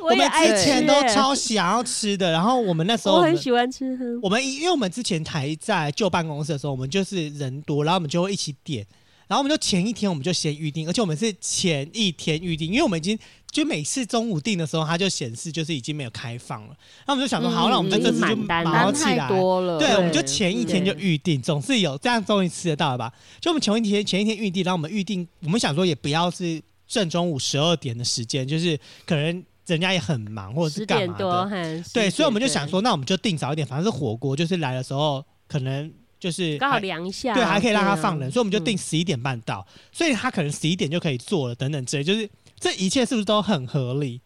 [0.00, 3.98] 我们之前都超想要吃的，然后我们那时候我很喜欢吃。
[4.22, 8.86] 我们因为我们之前还在旧办公室的时候，我们就是人多，然后我们就会一起点。
[9.28, 13.16] 然后我们就前一天我们就先预定，而且我们是前一天预定，因为我们已经
[13.50, 16.74] 就每次中午订的时候，它就显示就是已经没有开放了。
[17.06, 19.28] 那我们就想说，好，那我们这次就忙起来。
[19.28, 23.12] 对，我们就前一天就预定，总是有这样终于吃得到了吧？
[23.38, 31.82] 就我们前一天前一天预定，然后我们预定，我们想说也不要是正中午十二点的时间，就是可能人家也很忙或者是干嘛的。
[31.92, 35.92] 对，所以我们就想说，那我们就订早一点，反正是火锅，就是来的时候可能。
[36.18, 42.28] 就是刚好凉一下，对，还可以让它放冷，所以我们就定十一点半到，所以他可能十一点就可以做了，等等之类，就是
[42.58, 44.20] 这一切是不是都很合理？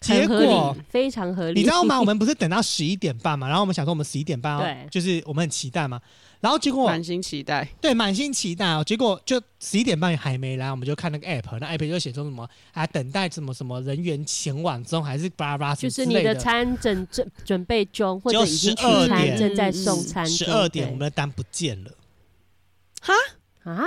[0.00, 1.60] 结果，非常合理。
[1.60, 1.98] 你知道吗？
[2.00, 6.00] 我们不是等到十一点半嘛，然后我们想说我们十一点半哦对就是我们很期待嘛，
[6.40, 7.68] 然后结果满心期待。
[7.80, 16.32] 对满心期待哦，结果就十一点半还没来，我们就看那个 app，那 app 就写说什么啊等待什么什么人员前往中，还是巴拉巴拉什就是你的。
[16.32, 20.32] 的餐正准准备中，或者就已经取12餐点正在送餐中。
[20.32, 21.90] 十二点我们的单不见了，
[23.00, 23.12] 哈
[23.64, 23.82] 啊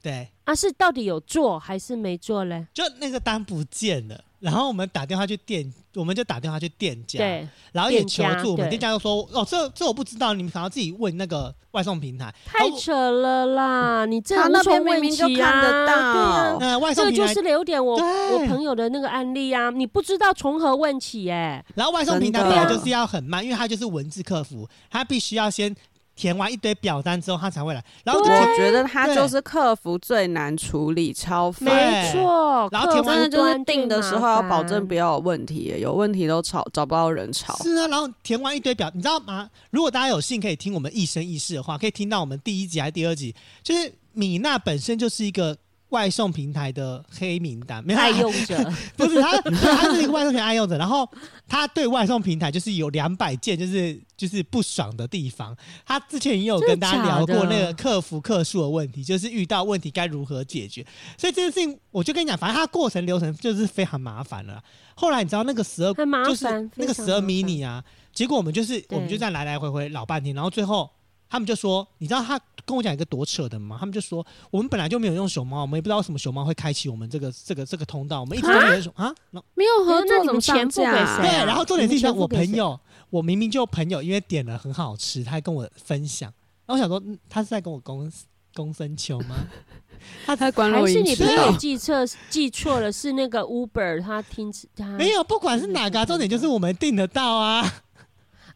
[0.00, 2.66] 对，啊是到底有做还是没做嘞？
[2.72, 4.24] 就那个单不见了。
[4.40, 14.06] 然后我们打电话去店，我们就打电话去店家，对，然后也求助我们店家店家，就说：“哦，这这我不知道，你们可能要自己问那个外送平台。”太扯了啦！
[14.06, 25.74] 你这他那边明明就起啊看得到对啊那外这个就送平台，是留点我我朋友的那个案例啊，你不知道从何问起哎、然后外送平台本来就是要很慢，因为它就是文字客服，它必须要先
[26.18, 27.84] 填完一堆表单之后，他才会来。
[28.02, 28.26] 然后我
[28.56, 31.64] 觉得他就是客服最难处理，超烦。
[31.64, 37.56] 没错，然后填完就是端最订的时候要保证不要有问题，有问题都吵找不到人吵。
[37.62, 39.48] 是啊，然后填完一堆表，你知道吗？
[39.70, 45.56] 如果大家有幸可以听我们一生一世的话，可以听到我们第一集还是第二集，就是米娜本身就是一个
[45.90, 51.08] 外送平台的黑名单，没有烦爱啦用者， 不是他，他是一个外送平台爱用者，然后
[51.48, 55.56] 他对外送平台就是有两百件就是就是不爽的地方。
[55.86, 60.84] 他之前也有跟大家聊过那个客服客诉的问题，就是遇到问题该如何解决。
[61.16, 64.62] 所以这件事情，我就跟你讲，反正它过程流程就是非常麻烦了。
[64.94, 70.90] 后来你知道那个十二就是，那个十二 mini 啊，结果我们就是我们就这样来来回回老半天，然后最后
[71.30, 73.76] 他们就说，你知道他跟我讲一个多扯的吗？
[73.78, 79.14] 他们就说我们本来就没有用熊猫，我们也不知道为什么熊猫会开启我们这个这个这个通道，我们一直都没有用熊啊。
[79.54, 80.86] 没有合作怎么钱付给？
[80.86, 82.78] 谁啊对，然后重点是像我朋友，
[83.10, 86.32] 我明明就朋友，因为点了很好吃，他还跟我分享，
[86.66, 88.10] 然后我想说，嗯他是在跟我公
[88.54, 89.36] 公生球吗？
[90.24, 91.56] 他在关还录音知是你朋友。
[91.56, 97.82] 记错记错了，是那个 Uber 他听他没有，不管是哪个啊、重点就是我们订得到啊。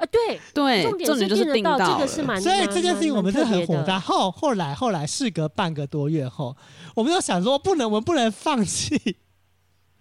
[0.03, 2.27] 啊，对，对，重重点就是订得到，这个是了。
[2.27, 3.83] 蛮所以这件事情我们是很火大。
[3.85, 4.01] 大。
[4.01, 6.57] 后后来后来事隔半个多月后，
[6.97, 9.17] 我们就想说，不能，我们不能放弃，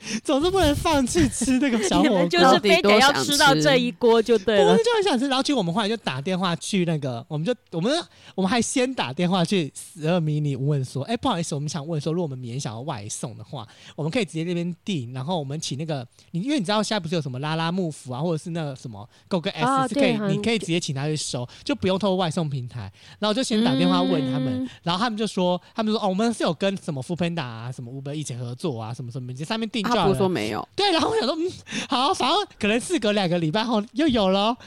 [0.24, 2.28] 总是不能放弃吃那个 小火锅。
[2.28, 4.78] 就是非得要吃到这一锅就对了我们。
[4.78, 7.92] 就很想吃，然后结果我们后来就打电话去那个，我们就我们
[8.36, 22.92] 我们还先打电话去十二迷你问说，哎、不好意思，我们想问说，如果我们明天想要外送的话，我们可以直接那边订，然后我们请那个你，因为你知道现在不是有什么拉拉幕府啊，或者是那个什么 Go Go S、啊是可以你可以直接请他去收，就不用透过外送平台。
[23.20, 30.30] 然后我就先打电话问他们，嗯然后他们就说，他们说哦，我们是有跟什么 f o o Panda 啊、什么 Uber 一起合作啊，什么什么，在上面订他不是说。
[30.30, 31.52] 没有，对，然后我想说，嗯，
[31.90, 34.58] 好，反正可能事隔两个礼拜后又有了哦。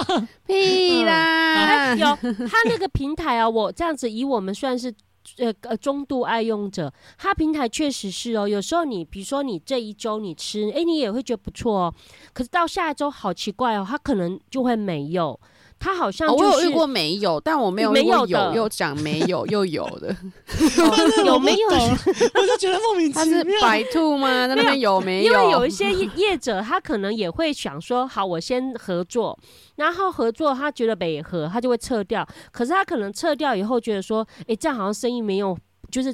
[0.46, 1.54] 屁啦！
[1.64, 2.06] 哎，有
[2.46, 4.94] 他那个平台啊，我这样子以我们算是。
[5.38, 8.46] 呃呃，中度爱用者，它平台确实是哦。
[8.46, 11.94] 有时候你比如说你这一周你吃，哎，你也会觉得不错哦。
[12.32, 15.38] 可是到下一周好奇怪哦，它可能就会没有。
[15.86, 20.08] 它好像、哦就是我有遇过没有，但我没有遇没过有又讲没有 又有的，
[20.82, 23.60] 哦有没有我就觉得莫名其妙他是。
[23.62, 24.48] 白兔吗？
[24.48, 25.32] 在那边有没有？
[25.32, 29.38] 因为有一些业业者，他可能也会想说，好，我先合作，
[29.76, 32.26] 然后合作他觉得没合，他就会撤掉。
[32.50, 35.56] 可是他可能撤掉以后，觉得说，哎，这样好像生意没有，
[35.88, 36.12] 就是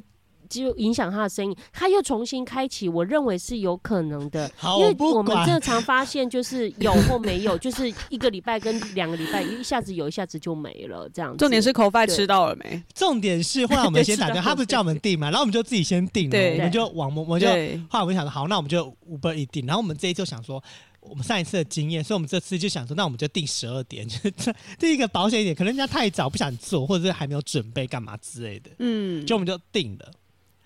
[0.60, 4.50] 就影响他的生意，他又重新开启，我认为是有可能的。
[4.56, 11.38] 好，因为不我们正常发现，就是有或没有，就是一个礼拜跟两个礼拜，一下子有，一下子就没了，这样子。
[11.38, 12.82] 重点是口饭吃到了没？
[12.94, 17.46] 重点是，后来我们先打电话， 他不是叫我们订嘛，然后我们就自己先订了，我们就往我们就，
[17.88, 20.62] 后来我们想说，好，那我们就五本一订，然后我们这一周想说。
[21.04, 24.30] 我们上一次的经验，所以我们这次就想说，那我们就定十二点， 就
[24.78, 30.12] 第一个保险一点，可能人家太早不想做，或者是还没有准备干嘛之类的，嗯，就我们就定了，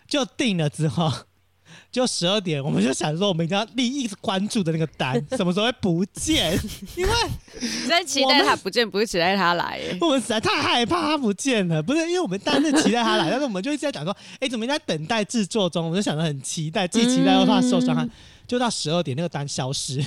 [0.09, 1.13] 就定了之后，
[1.91, 6.53] 就十二点，我们就想说，我们一定要立一直关注的那个单， 什么时候会不见，
[6.97, 7.13] 因为
[7.61, 9.81] 你在期待他不见，不是期待他来。
[9.91, 15.85] 哎我们实在太害怕它不见了，不是因为我们当然是期待它来， 但是我们就一直在讲说，哎、怎么在等待制作中？
[15.87, 18.09] 我们就想得很期待，既期待又怕受伤害，
[18.47, 20.05] 就到十二点那个单消失。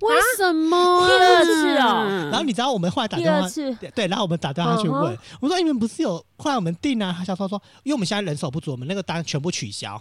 [0.00, 1.06] 为什么啊？
[1.06, 7.14] 第二次哦然后你知道我们后来打第电话二，次对对，然后我们打电话去问，嗯我说你们不是有后来我们订啊？
[7.16, 10.00] 他小超说，因为我们现在人手不足，我们那个单全部取消。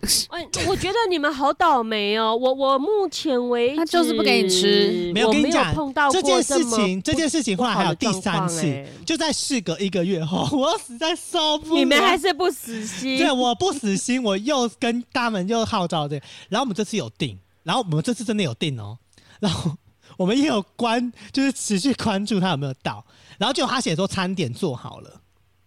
[0.30, 2.34] 哎，我觉得你们好倒霉哦！
[2.34, 11.78] 我我目前为止，他就是不给你吃没有跟你讲碰到这件事情，这件事情后来还有第三次，哎就在事隔一个月后， 我实在受不了。
[11.78, 13.18] 你们还是不死心。
[13.18, 17.38] 对，我不死心，我又跟他们又号召的，然后我们这次有定，
[17.70, 18.98] 然后我们这次真的有订哦，
[19.38, 19.72] 然后
[20.16, 23.06] 我们也有关，就是持续关注他有没有到，
[23.38, 25.20] 然后就他写说餐点做好了。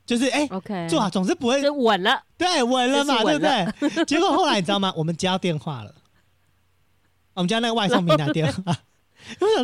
[0.06, 4.04] 就是哎，OK，做好总是不会稳了，对，稳了嘛，对不对？
[4.04, 4.92] 结果后来你知道吗？
[4.98, 5.96] 我们接到电话了，
[7.36, 8.78] 我们家那个外送员打电话。
[9.40, 9.64] 我想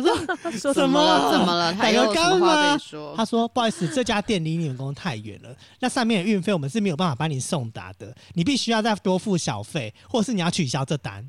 [0.58, 1.30] 说，怎么？
[1.30, 1.70] 怎么了？
[1.76, 3.14] 他有什么话说？
[3.14, 11.28] 他说：“不好意思，这家店离你们公司太远了，那上面的运费我们是没有办法帮你送达的，你必须要再多付小费，或者是你要取消这单。”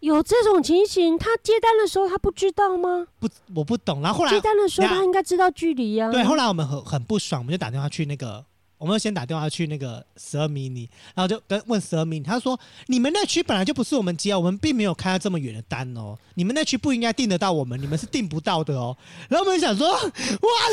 [0.00, 3.06] 有这种情形，他接单的时候他不知道吗？
[3.18, 4.00] 不，我不懂。
[4.00, 6.10] 然后后来接单的时候他应该知道距离呀。
[6.10, 8.44] 对，后来我们很很不爽，我们就打电话去那个。
[8.78, 18.96] 我们先打电话去那个十二 mini，然后就跟问十二 mini，他说：“你们那区本来就不是我们接，我们并没有开到这么远的单哦，你们那区不应该订得到我们，你们是订不到的哦。”
[19.28, 20.00] 然后我们想说：“哇，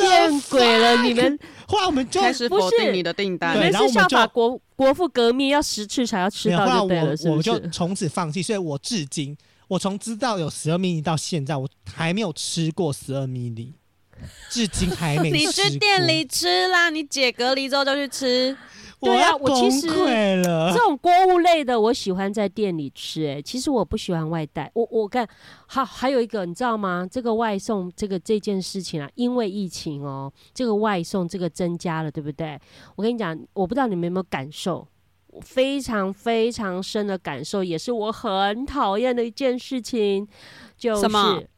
[0.01, 1.03] 见鬼了！
[1.03, 9.35] 你们后来我们就开始否定你的订单，对，然后我们就国国父革命要十次才要吃到对了，我就从此放弃，所以我至今
[9.67, 13.71] 我从知道有十二 mini 到现在，我还没有吃过十二 mini。
[14.49, 15.29] 至今还没。
[15.31, 18.57] 你去店里吃啦，你解隔离之后就去吃。
[19.01, 23.27] 对啊，我其实这种锅物类的，我喜欢在店里吃。
[23.27, 24.71] 哎，其实我不喜欢外带。
[24.73, 25.27] 我我看，
[25.67, 27.05] 好还有一个，你知道吗？
[27.11, 32.59] 这个外送这个这件事情啊，因为疫情哦，这个外送这个增加了，对不对？
[32.95, 34.87] 我跟你讲，我不知道你们有没有感受，
[35.41, 40.27] 非常非常深的感受，也是我很讨厌的一件事情，
[40.75, 41.05] 就是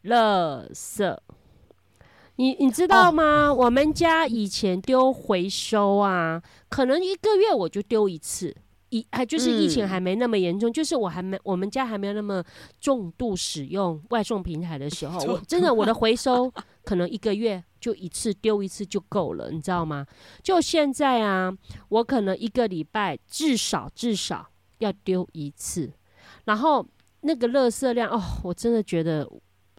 [0.04, 1.18] 垃圾。
[2.38, 3.52] 你你知道吗？
[3.52, 8.56] 我们家以前丢回收啊，可能一个月我就丢一次，
[8.90, 12.44] 一还就是疫情还没那么严重，就是我还没我们家还没有那么
[12.80, 16.52] 重度使用外送平台的时候，我真的我的回收
[16.84, 20.06] 可能一个月就一次丢一次就够了，你知道吗？
[20.44, 21.52] 就现在啊，
[21.90, 25.92] 我可能一个礼拜至少至少要丢一次，
[26.46, 26.86] 然后
[27.22, 29.28] 那个垃圾量哦，我真的觉得。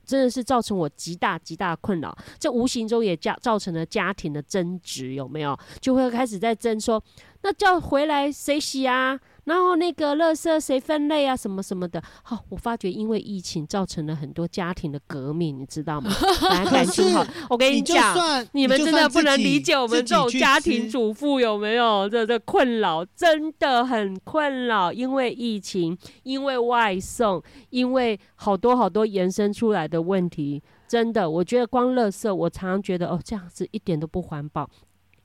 [0.08, 5.56] 真的是造成我极大极大的困扰，这无形中也加造成了家庭的争执，有没有？
[5.80, 7.00] 就会开始在争说，
[7.42, 9.20] 那叫回来谁洗啊？
[9.48, 11.34] 然后那个垃圾谁分类啊？
[11.34, 12.02] 什么什么的。
[12.22, 16.10] 好，我发觉因为疫情造成了很多家庭的革命，你知道吗？
[16.50, 18.14] 来感情好，我跟你讲，
[18.52, 23.04] 你们真的不能理解我们这种家庭主妇有没有这这困扰？
[23.16, 30.62] 真的很困扰，因为疫情，因为外送，因为好多好多延伸出来的问题。
[30.86, 34.68] 真的，我觉得光垃圾，我常常觉得哦，这样子一点都不环保。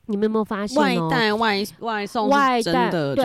[0.08, 3.16] 你们有没有发现外带外外送外带对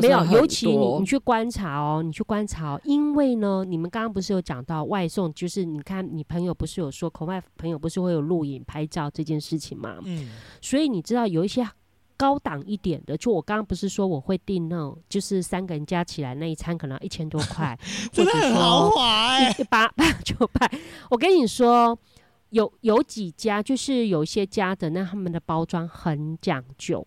[0.00, 9.96] 没有，尤其你你去观察哦，你去观察哦，因为呢，你们刚刚不是有讲到外送，就是你看你朋友不是有说，口外朋友不是会有录影拍照这件事情嘛？
[10.04, 10.30] 嗯，
[10.62, 11.68] 所以你知道有一些
[12.16, 17.76] 高档一点的，就我刚刚不是说我会订那种，就是三个人加起来那一餐可能一千多块，
[18.12, 20.70] 真的很豪华，一八八九百。
[21.10, 21.98] 我跟你说。
[22.50, 27.06] 有有几家，就是有些家的，那他们的包装很讲究，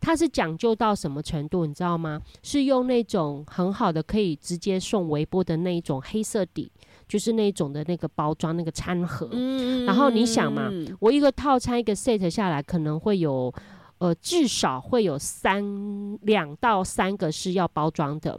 [0.00, 2.20] 它是讲究到什么程度，你知道吗？
[2.42, 6.70] 是用那种很好的可以直接送微波的那一种黑色底，
[7.06, 9.28] 就是那种的那个包装那个餐盒。
[9.32, 10.70] 嗯然后你想嘛，
[11.00, 13.52] 我一个套餐一个 set 下来，可能会有
[13.98, 15.62] 呃至少会有三
[16.22, 18.38] 两到三个是要包装的。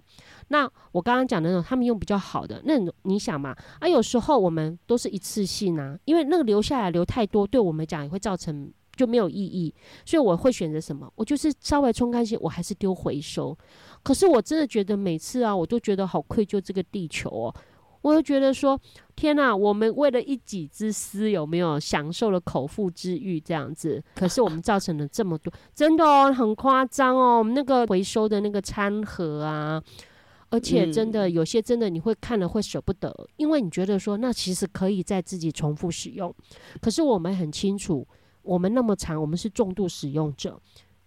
[0.50, 2.74] 那我刚刚讲的那种，他们用比较好的那，
[3.04, 3.56] 你想嘛？
[3.80, 9.74] 啊，有时候我们都是一次性啊，因为那个留下来留太多，对我们讲也会造成就没有意义，
[10.06, 11.12] 所以我会选择什么？
[11.16, 13.58] 我就是稍微冲干净，我还是丢回收。
[14.04, 17.56] 可是我真的觉得每次啊，我都觉得好愧疚这个地球哦，
[18.02, 18.80] 我就觉得说，
[19.16, 24.04] 天哪，我们为了一己之私，有没有享受了口腹之欲这样子？
[24.16, 29.82] 可是我们造成了这么多，真的哦，很夸张哦，我们那个回收的那个餐盒啊。
[30.52, 36.34] 而且真的有些真的你会看了会舍不得，因为你觉得说那其实可以再自己重复使用。
[36.82, 38.08] 可是我们很清楚，
[38.41, 40.60] 我们那么长，我们是重度使用者。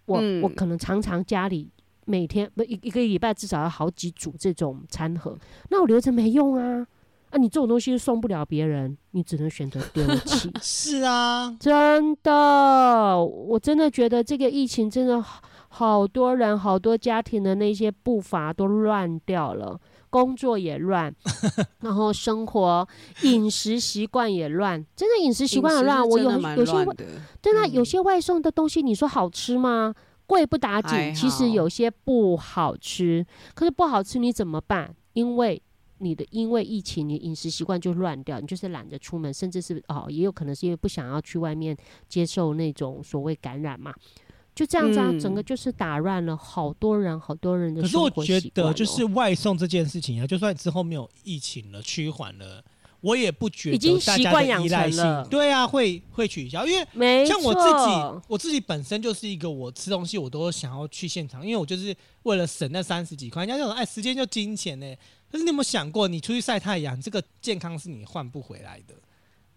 [0.05, 1.69] 我我可能常常家里
[2.05, 5.37] 每天不一一个礼拜至少要好几组这种餐盒，
[5.69, 6.87] 那我留着没用啊！
[7.29, 10.51] 啊，你这种东西送不了别人，你只能选择丢弃。
[10.61, 15.23] 是啊，真的，我真的觉得这个疫情真的。
[15.75, 21.11] 好多人、好多家庭的那些步伐都乱掉了，工作也乱，
[21.81, 22.87] 然后生活
[23.23, 24.85] 饮食习惯也乱。
[24.95, 26.95] 真的饮食习惯很乱，我有有些外，
[27.41, 29.95] 真的有些外送的东西，你说好吃吗？
[30.27, 33.25] 贵不打紧，其实有些不好吃。
[33.55, 34.95] 可是不好吃你怎么办？
[35.13, 35.59] 因为
[35.97, 41.75] 你的因为疫情，你饮食习惯就乱掉，你就是懒得出门，甚至是哦，也有可能是因为不想要去外面
[42.07, 43.91] 接受那种所谓感染嘛。
[44.55, 52.63] 就这样子啊，整个就是打乱了好多人、好多人的生活可是我觉得，就是外送这件事情啊，就算之后没有疫情了、趋缓了，
[53.01, 63.45] 我也不觉得已经大家的习惯养依赖性成了，对啊，会会取消，因为没像我自己，我自己本身就是一个我吃东西我都想要去现场，因为我就是为了省那三十几块。
[63.45, 64.85] 人家讲哎，时间就金钱呢、
[65.31, 68.93] 可是你有没有想过，你出去晒太阳，这个健康是你换不回来的，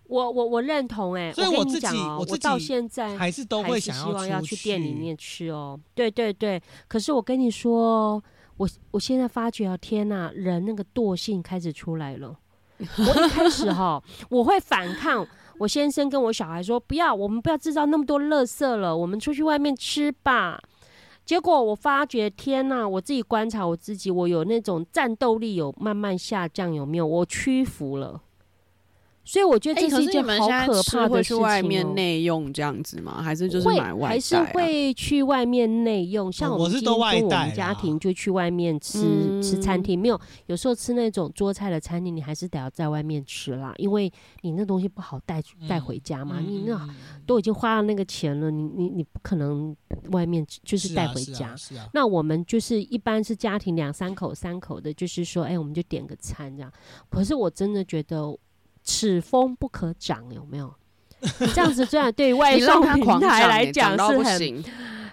[0.09, 5.79] 我我我认同哎、我所以我自己跟你讲哦、我到现在还是都会想希望要去店里面吃哦。
[5.95, 8.23] 对对对，可是我跟你说哦，
[8.57, 12.37] 我我现在发觉啊，天呐，人那个惰性开始出来了。
[12.79, 15.27] 我一开始哈， 我会反抗。
[15.59, 20.63] 我先生跟我小孩说：“不要，我们不要制造那么多垃圾了，我们出去外面吃吧。”
[21.25, 22.87] 结果我发觉，天呐！
[22.87, 27.07] 我自己观察我自己，我有那种战斗力有慢慢下降，有没有？
[27.07, 28.21] 我屈服了。
[29.27, 33.21] 所以我觉得这是一件好可怕的吃会去事情哦外面内用这样子吗？
[33.21, 34.09] 还是就是会买外带、啊？
[34.09, 44.11] 还是会去外面内用，像我是都跟我外带啦们家庭就去外面吃、嗯吃餐厅，没有有时候吃那种桌菜的餐厅，你还是得要在外面吃啦，因为
[44.43, 46.95] 你那东西不好带带回家嘛，你那嗯
[47.27, 49.77] 都已经花了那个钱了，你你你不可能
[50.13, 51.55] 外面就是带回家。
[51.57, 56.73] 是啊，啊那我们就是一般是家庭两三口、三口的，就是说，哎、我们就点个餐这样。
[57.11, 58.37] 可是我真的觉得
[58.87, 60.73] 此风不可长，有没有？
[61.55, 64.69] 这样子虽然对于外 送平台来讲是很不。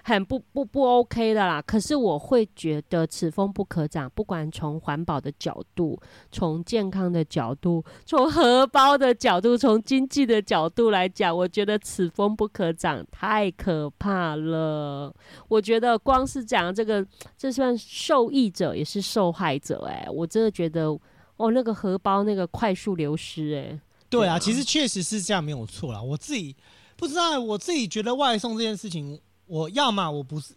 [0.06, 1.62] 很不不不 OK 的啦。
[1.62, 5.98] 可是我会觉得此风不可长，不管从环保的角度、
[6.30, 15.10] 从健康的角度、从荷包的角度、从经济的角度来讲，我觉得此风不可长，太可怕了。
[15.48, 17.02] 我觉得光是讲这个，
[17.38, 20.94] 这算受益者也是受害者、哎，我真的觉得
[21.36, 23.80] 哦，那个荷包那个快速流失、哎。
[24.08, 26.00] 对啊，其实确实是这样，没有错啦。
[26.00, 26.54] 我自己
[26.96, 30.54] 不知道，我自己觉得外送这件事情，我要么我不是，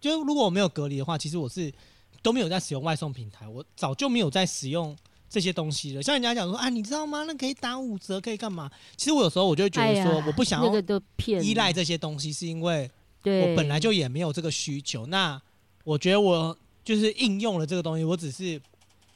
[0.00, 1.70] 就如果我没有隔离的话，其实我是
[2.22, 4.96] 都没有在使用外送平台，我早就没有在使用
[5.28, 6.02] 这些东西了。
[6.02, 7.24] 像人家讲说啊，你知道吗？
[7.24, 8.70] 那可以打五折，可以干嘛？
[8.96, 10.72] 其实我有时候我就会觉得说，我不想要
[11.42, 12.90] 依赖这些东西，是因为，
[13.24, 15.04] 我本来就也没有这个需求。
[15.06, 15.38] 那
[15.84, 18.58] 我觉得我就是应用了这个东西，我只是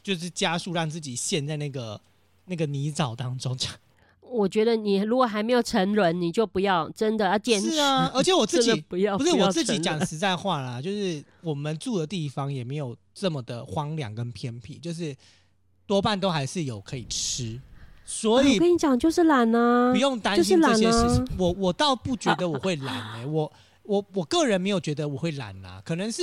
[0.03, 2.01] 就是加速让自己陷在那个
[2.47, 3.57] 那个泥沼当中。
[4.21, 7.73] 我觉得你如果还没有沉沦，你就不要真的要坚持。
[7.73, 15.17] 是啊，而且我自己不要，要不是我自己讲实在话啦，就是我们住的地方也没有这么的荒凉跟偏僻，就是
[15.85, 17.61] 多半都还是有可以吃，
[18.05, 21.27] 所啊以我跟你讲，就是懒啊不，用担心这些事情。
[21.37, 26.23] 我我倒不觉得我会懒哎、我我我个人没有觉得我会懒啦，可能是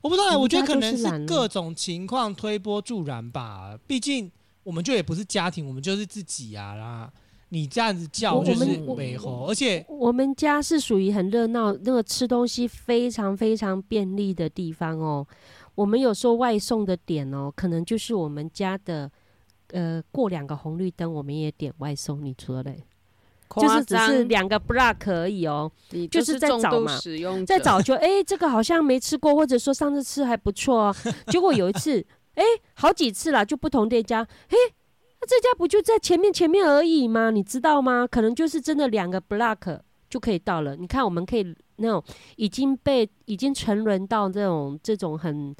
[0.00, 3.78] 我不知道我觉得可能是各种情况推波助澜吧。
[3.86, 4.30] 毕竟
[4.62, 7.12] 我们就也不是家庭，我们就是自己啊、啦。
[7.50, 15.26] 你这样子叫我就是美猴，而且我们家是属于很热闹，那个吃东西非常非常便利的地方哦。
[15.74, 19.10] 我们有时候外送的点哦，可能就是我们家的，
[19.68, 22.84] 呃，过两个红绿灯我们也点外送，你说嘞？
[23.56, 25.70] 就是只是两个 block 而已哦。
[25.90, 30.96] 你就是在找嘛使用者再早就哎、这个好像没吃过，或者说上次吃还不错哦。
[31.28, 32.44] 结果有一次，哎、
[32.74, 34.56] 好几次啦，就不同店家，哎、
[35.20, 37.30] 那这家不就在前面前面而已吗？
[37.30, 38.06] 你知道吗？
[38.10, 40.76] 可能就是真的两个 block 就可以到了。
[40.76, 42.02] 你看，我们可以那种
[42.36, 45.54] 已经被已经沉沦到这种这种很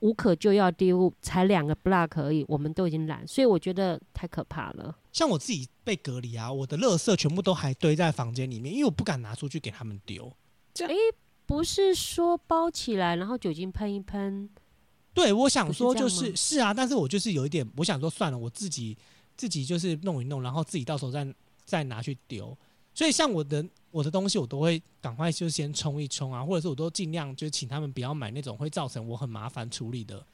[0.00, 4.96] 无可救药的地步，才两个 block 而已，我们都已经懒，所以我觉得太可怕了。
[5.12, 10.32] 像我自己被隔离啊，我的垃圾全部都还堆在房间里面，因为我不敢拿出去给他们丢。
[11.46, 14.48] 不是说包起来，然后酒精喷一喷，
[15.12, 18.96] 对，我想说就是是啊，但是我就是有一点，我想说算了，我自己
[19.36, 21.34] 自己就是弄一弄，然后自己到时候再
[21.64, 22.56] 再拿去丢。
[22.94, 30.24] 所以像我的我的东西，我都会赶快就先冲一冲啊，或者是我都尽量就请他们不要买那种会造成我很麻烦处理的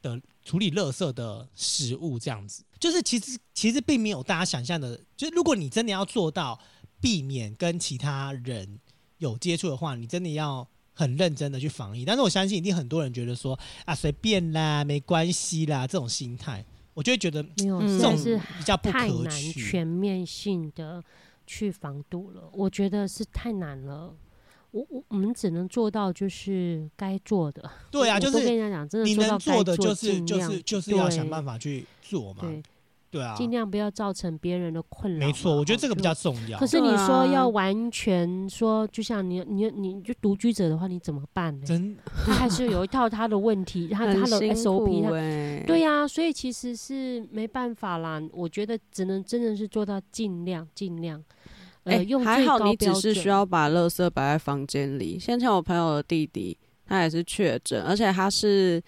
[0.00, 2.64] 的处理垃圾的食物，这样子。
[2.80, 6.58] 就是其实其实并没有大家想象的，就是如果你真的要做到
[7.00, 8.78] 避免跟其他人
[9.18, 12.04] 有接触的话，你真的要很认真的去防疫。
[12.04, 19.52] 但是我相信一定很多人觉得说啊随便啦，没关系啦这种心态，我就会觉得这种是比较不可取。
[19.52, 21.02] 全面性的
[21.48, 24.14] 去防堵了，我觉得是太难了。
[24.70, 27.68] 我我我们只能做到就是该做的。
[27.90, 32.40] 对啊，就是都跟人家讲，真的你做到该能做的就是尽量就是就是要想办法去做嘛。
[32.42, 32.62] 对，
[33.10, 35.26] 对啊，尽量不要造成别人的困扰。
[35.26, 36.12] 没错，我觉得这个比较。
[36.12, 36.66] 重要可。
[36.66, 41.66] 是你说要啊完全说，就像你你你就独居者的话，你怎么办呢？
[41.66, 41.96] 真
[42.26, 48.20] 他还是有一套他的问题，他 很他的辛 SOP，他欸对呀、所以其实是没办法啦。
[48.32, 51.24] 我觉得只能真的是做到尽量尽量，
[51.88, 52.76] 呃，哎用还好你。
[52.76, 55.18] 只是需要把垃圾摆在房间里。
[55.18, 58.82] 先前我朋友的弟弟，他也是确诊，而且他是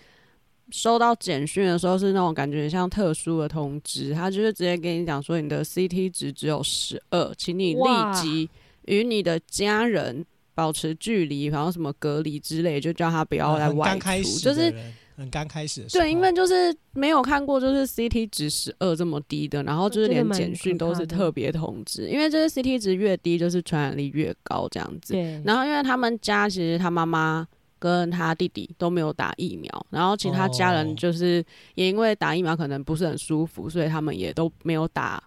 [0.70, 7.82] 收到简讯的时候是那种感觉像特殊的通知，他就是直接跟你讲说你的 CT 值只有十二，请你立
[8.14, 8.48] 即
[8.86, 10.24] 与你的家人
[10.54, 14.72] 保持距离，然后什么隔离之类，就叫他不要来外出，就是。
[15.20, 25.12] 很刚开始，对，因为就是没有看过，就是 CT 值十二这么低的，然后就是连简讯都是特别通知，因为就是 CT 值越低，就是传染力越高这样子。
[25.12, 27.46] 对，然后因为他们家其实他妈妈
[27.78, 31.44] 跟他弟弟都没有打疫苗，然后其他家人就是
[31.74, 35.22] 也因为打疫苗可能不是很舒服，所以他们也都没有打。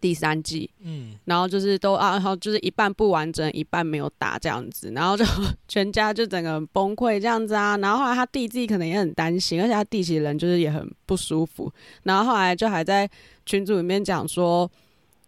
[0.00, 5.24] 第三季，嗯，然后就是都啊，然后就是一半不完整，一半没有打这样子，然后就
[5.68, 7.76] 全家就整个崩溃这样子啊。
[7.76, 11.72] 然后后来他弟自己可能也很担心，而且他弟其实人就是也很不舒服。
[12.02, 13.08] 然后后来就还在
[13.46, 14.70] 群组里面讲说。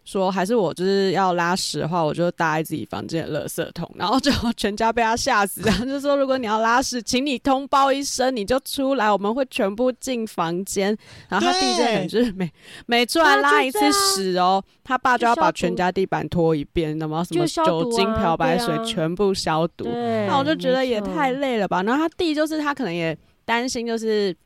[0.05, 5.63] 说还是我就是要拉屎的话，我就搭在自己房间的垃圾桶，然后就 全家被他吓死。
[5.63, 10.97] 然后就说，如果你要拉屎，请你通报一声，你就出来，我们会全部进房间。
[11.29, 12.53] 然后他弟这就是每
[12.87, 19.87] 每出来拉一次屎哦，他爸就要把全家地板拖一遍，那么什么酒精漂白水全部消毒。
[19.87, 21.83] 那我就觉得也太累了吧。
[21.83, 24.37] 然后他弟就是他可能也担心，就是。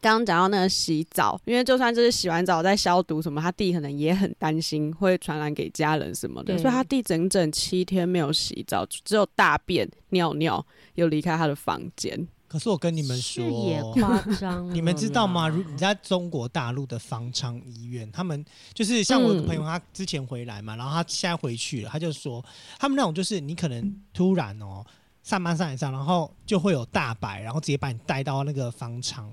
[0.00, 12.26] 刚刚讲到那个洗澡，因为就算就是洗完澡再消毒什么，他弟可能也很担心会传染给家人什么的，所以他弟整整七天没有洗澡，只有大便、尿尿又离开他的房间。
[12.46, 15.48] 可是我跟你们说，也夸张， 你们知道吗？
[15.48, 18.42] 如你在中国大陆的方舱医院，他们
[18.72, 22.42] 就是像我朋友，他之前回来嘛，然后他现在回去了，他就说
[22.78, 24.82] 他们那种就是你可能突然哦
[25.22, 29.30] 上班上一上，然后就会有大白，然后直接把你带到那个方舱。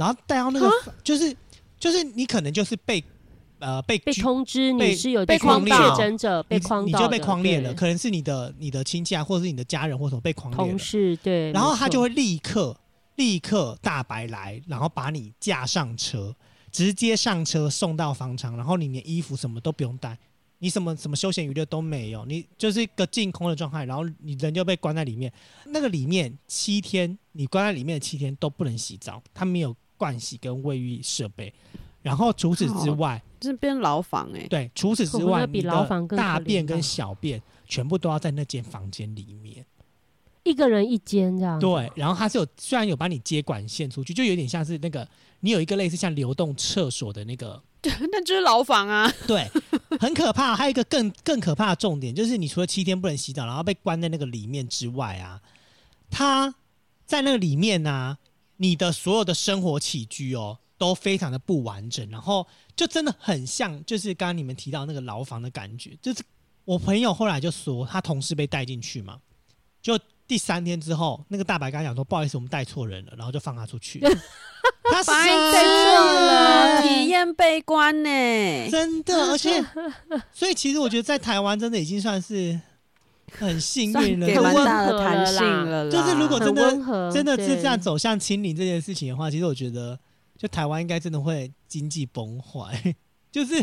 [0.00, 0.70] 然后带到那个，
[1.04, 1.36] 就是
[1.78, 3.04] 就是你可能就是被
[3.58, 12.74] 呃被被通知你是有被框确诊者被框你就被框列了，可能是你的你的亲戚啊，或者是你的家人或者被框列同事对，然后他就会立刻
[13.16, 16.34] 立刻大白来，然后把你架上车，
[16.72, 20.16] 直接上车送到房场，然后你连衣服什么都不用带，
[20.60, 25.30] 你什么什么休闲娱乐都没有，你就是一个净空的状态，然后你人就被关在里面，
[25.66, 29.76] 那个里面七天，你关在里面的七天都不能洗澡，他没有。
[30.00, 31.52] 盥洗跟卫浴设备，
[32.00, 34.46] 然后除此之外，这边牢房哎。
[34.48, 39.66] 对，除此之外，比牢房更大便跟小便全部都要在那间房间里面，
[40.42, 41.60] 一个人一间这样。
[41.60, 45.06] 对，然后他是有虽然有把你接管线出去，就有点像是那个
[45.40, 49.12] 你有一个类似像流动厕所的那个， 对，那就是牢房啊。
[49.26, 49.46] 对，
[50.00, 50.56] 很可怕。
[50.56, 55.40] 还有一个更更可怕的重点，就是你除了七天不能洗澡，然后被关在那个里面之外啊，
[56.10, 56.54] 他
[57.04, 58.16] 在那个里面呢。
[58.62, 62.46] 你的所有的生活起居哦，都非常的不完整，然后
[62.76, 65.96] 就真的很像，就是刚刚你们提到那个牢房的感觉。
[66.02, 66.22] 就是
[66.66, 69.18] 我朋友后来就说，他同事被带进去嘛，
[69.80, 69.98] 就
[70.28, 73.98] 第三天之后，那个大白刚讲说，不好意思，我们带错人了，然后就放他出去。
[74.92, 75.64] 他白错
[76.04, 79.64] 了，体验悲观呢，真的，而且，
[80.34, 82.60] 所以其实我觉得在台湾真的已经算是。
[83.38, 85.90] 很幸运了，很温和弹性了。
[85.90, 89.98] 就是如果真的真的是这样走向清零这件事情的话，其实我觉得，
[90.36, 92.94] 就台湾应该真的会经济崩坏。
[93.30, 93.62] 就是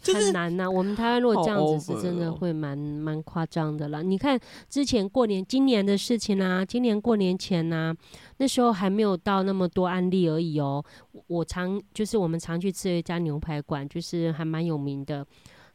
[0.00, 0.70] 就是很难呐。
[0.70, 4.04] 我们台湾如果这样子，是真的会蛮蛮夸张的了。
[4.04, 4.38] 你看
[4.68, 7.92] 之前过年今年的事情啊，今年过年前呐，
[8.36, 10.84] 那时候还没有到那么多案例而已哦。
[11.26, 15.26] 我常就是我们常去吃一家牛排馆，就是还蛮有名的。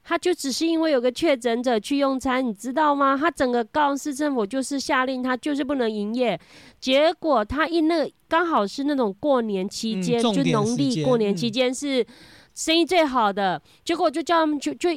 [0.07, 3.17] 他就只是因为有个确诊者去用餐，你知道吗？
[3.19, 6.39] 他整个高雄市政府就是下令他就是不能营业，
[6.79, 12.05] 结果他一那刚好是那种过年期间，就农历过年期间是
[12.53, 14.89] 生意最好的，结果就叫他们就就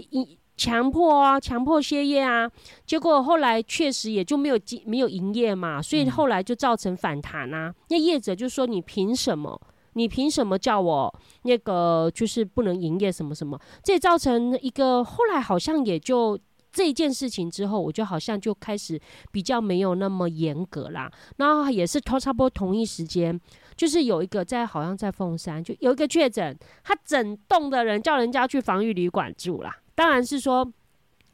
[0.59, 2.51] 强迫啊，强迫歇业啊，
[2.85, 7.73] 结果后来确实也就没有没有营业嘛，所以后来就造成反弹啊。
[7.89, 9.59] 那业者就说你凭什么？
[9.99, 13.61] 你凭什么叫我那个就是不能营业什么什么？
[13.82, 16.38] 这也造成一个后来好像也就
[16.70, 19.01] 这件事情之后，我就好像就开始
[19.32, 21.11] 比较没有那么严格啦。
[21.38, 23.38] 然后也是差不多同一时间，
[23.76, 29.76] 就是有一个在好像在凤山就有一个确诊，他整栋的人叫人家去防御旅馆住啦。
[29.96, 30.70] 当然是说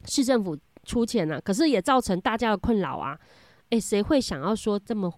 [0.05, 3.15] 市政府出钱了，可是也造成大家的困扰啊。
[3.69, 5.13] 诶，谁会想要说这么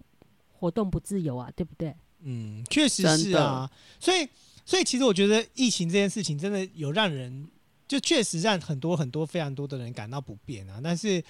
[0.52, 1.48] 活动不自由啊？
[1.54, 1.96] 对不对？
[2.22, 4.28] 嗯，确实是啊，所以
[4.64, 7.48] 所以其实我觉得疫情这件事情真的有让人
[7.86, 10.80] 就确实让很多很多非常多的人感到不便啊。
[10.82, 11.22] 但是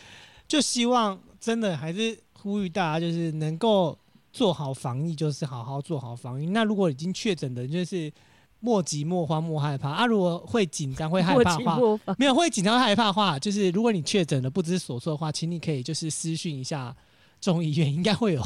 [0.49, 3.97] 就希望真的还是呼吁大家，就是能够
[4.33, 6.47] 做好防疫，就是好好做好防疫。
[6.47, 8.11] 那如果已经确诊的，就是
[8.61, 10.07] 莫急莫慌莫害怕啊。
[10.07, 11.79] 如果会紧张会害怕的话，
[12.17, 16.97] 没有会紧张害怕的话，就是如果你确诊了不知所措的话，请你可以就是私讯一下
[17.41, 18.43] 中医院，应该会有。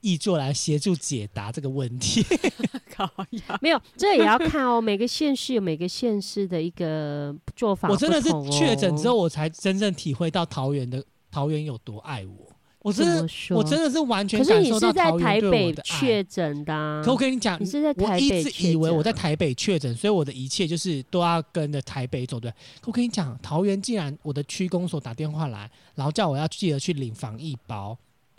[0.00, 2.24] 译作来协助解答这个问题。
[3.60, 4.80] 没有，这也要看哦。
[4.80, 7.88] 每个县市有每个县市的一个做法。
[7.88, 12.52] 我真的是确诊之后，我才真正体会到桃园的桃园有多爱我。
[12.80, 17.02] 我真的，我真的是完全感受到桃园对我的确诊的。
[17.04, 22.40] 可我跟你讲，你是在台北，我一直以为我在台北确诊，所以我的一切就是都要跟着台北走。
[22.40, 27.96] 对，可我跟你讲，桃园竟然我的区公所打电话来，然后叫我要记得去领防疫包、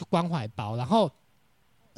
[0.09, 1.09] 关怀包，然后。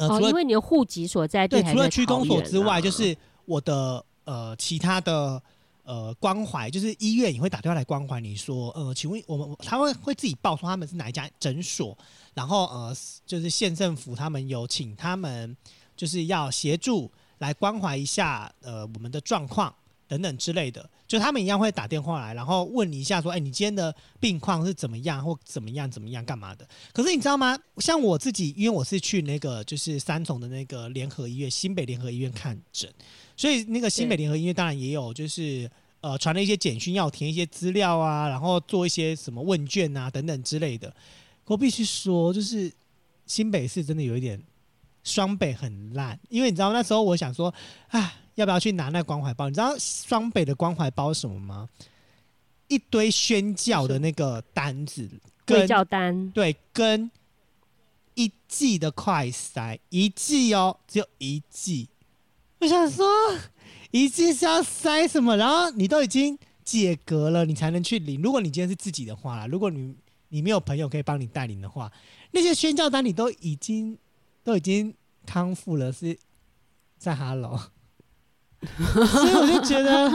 [0.10, 5.42] 哦，因为你的户籍所在地对，除了区公所之外，就是我的呃其他的
[5.84, 11.98] 呃关怀，就是医院也会打电话来关怀你说，呃，请问我们他会会自己报说他们是哪一家诊所，
[12.34, 12.96] 然后呃
[13.26, 15.56] 就是县政府他们有请他们
[15.96, 19.74] 就是要协助来关怀一下呃我们的状况。
[20.12, 27.58] 等等之类的，就他们一样会打电话来，然后问你一下，说：“哎，你今天的病况是怎么样，或怎么样，怎么样，干嘛的？”可是你知道吗？
[27.78, 32.94] 像我自己，因为我是去那个就是三重的那个联合医院，新北联合医院看诊，
[33.38, 40.94] 所以那个新北联合医院当然也有，就是呃传了一些简讯，要填一些资料啊，然后做一些什么问卷啊等等之类的。
[41.46, 42.70] 我必须说，就是
[43.26, 44.38] 新北市真的有一点
[45.06, 47.54] 双北很烂，因为你知道那时候我想说，
[47.88, 48.14] 啊。
[48.36, 49.50] 要不要去拿那关怀包？
[49.50, 51.70] 你知道双北的关怀包什么吗？
[52.68, 55.10] 一堆宣教的那个单子，
[55.46, 57.12] 跟教单，对，跟
[58.14, 61.90] 一季的快塞，一季哦，只有一季。
[62.60, 63.06] 我想说，
[63.92, 65.36] 一季是要塞什么？
[65.36, 68.22] 然后你都已经解隔了，你才能去领。
[68.22, 69.96] 如果你今天是自己的话啦，如果你
[70.30, 71.92] 你没有朋友可以帮你带领的话，
[72.32, 73.98] 那些宣教单你都已经
[74.46, 74.94] 都已经
[75.26, 76.18] 康复了，是
[76.98, 77.60] 在哈喽。
[78.62, 80.12] 所以我就觉得，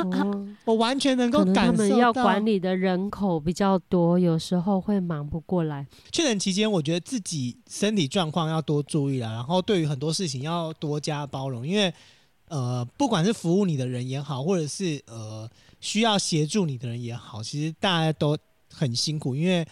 [0.65, 5.87] 我完全能够感受到，他们要管理的人口比较多，有时候会忙不过来。
[6.13, 11.93] 确诊期间，我觉得自己身体状况要多注意了，然后对于很多事情要多加包容，因为
[12.49, 15.49] 呃，不管是服务你的人也好，或者是呃
[15.81, 18.39] 需要协助你的人也好，其实大家都
[18.73, 19.67] 很辛苦，因为。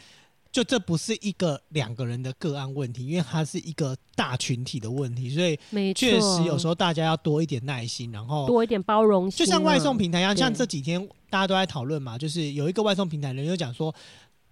[0.55, 9.44] 就这不是一个两个人的个案问题，因为它是一个大群体的问题，所以确实有时候大家要多一点耐心，然后多一点包容心。
[9.44, 13.92] 就像外送平台一样，像这几天大家都在讨论嘛，就是有一个外送平台人就讲说，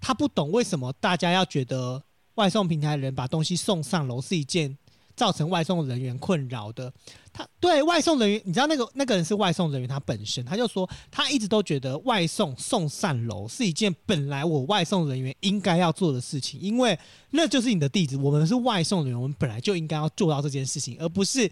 [0.00, 2.02] 他不懂为什么大家要觉得
[2.34, 4.76] 外送平台人把东西送上楼是一件。
[5.14, 6.92] 造成外送人员困扰的，
[7.32, 16.98] 他对外送人员，你知道那个那个人是外送人员，他本身他就说，他一直都觉得外送送上楼是一件本来我外送人员应该要做的事情，因为
[17.30, 21.50] 那就是你的地址，我们是外送人员，我们本来就应该要做到这件事情，而不是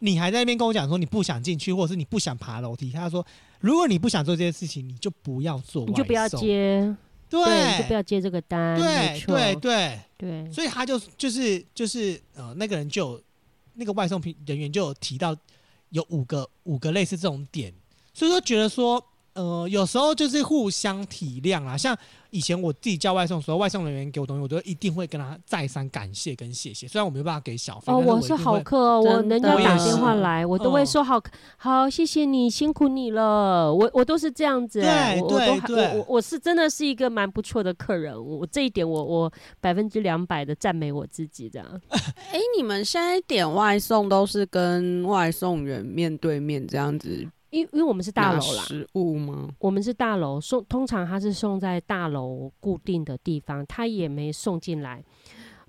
[0.00, 2.90] 你还在那边跟我讲说你不想进去，或者是你不想爬楼梯。
[2.90, 3.24] 他说，
[3.60, 6.94] 如果你不想做这件事情，你就不要做，你就不要接。
[7.28, 8.78] 对，就不要接这个单。
[8.78, 10.52] 对，对，对，对。
[10.52, 13.22] 所以他就就是就是呃，那个人就
[13.74, 15.36] 那个外送平人员就有提到
[15.90, 17.72] 有五个五个类似这种点，
[18.14, 19.04] 所以说觉得说。
[19.36, 21.76] 呃，有时候就是互相体谅啦。
[21.76, 21.96] 像
[22.30, 26.88] 以前我自己叫外送，时候外送人员给我东西，我都一定会跟他再三感谢跟谢谢。
[26.88, 31.22] 虽然我没办法给小费，哦，我是好客，我人家打电话来，我都会说好，
[31.58, 33.72] 好，谢谢你，辛苦你了。
[33.72, 38.12] 我我都是这样子，对对对，我我是真的是一个蛮不错的客人。
[38.18, 41.80] 我这一点，我我百分之两百的赞美我自己这样。
[42.32, 47.28] 哎，你们现在点外送都是跟外送员面对面这样子？
[47.56, 49.48] 因因为我们是大楼啦，食物吗？
[49.58, 55.02] 我们是大楼送，通常他是送在大楼固定的地方，他也没送进来。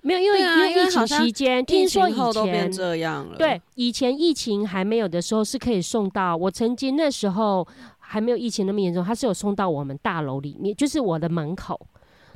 [0.02, 2.14] 没有，因为因为疫情期间，听说以
[2.44, 3.36] 前这样了。
[3.36, 6.36] 对，以前疫情还没有的时候是可以送到。
[6.36, 7.66] 我曾经那时候
[7.98, 11.80] 还没有疫情那么严重，他是有送到我们大楼里面，就是我的门口。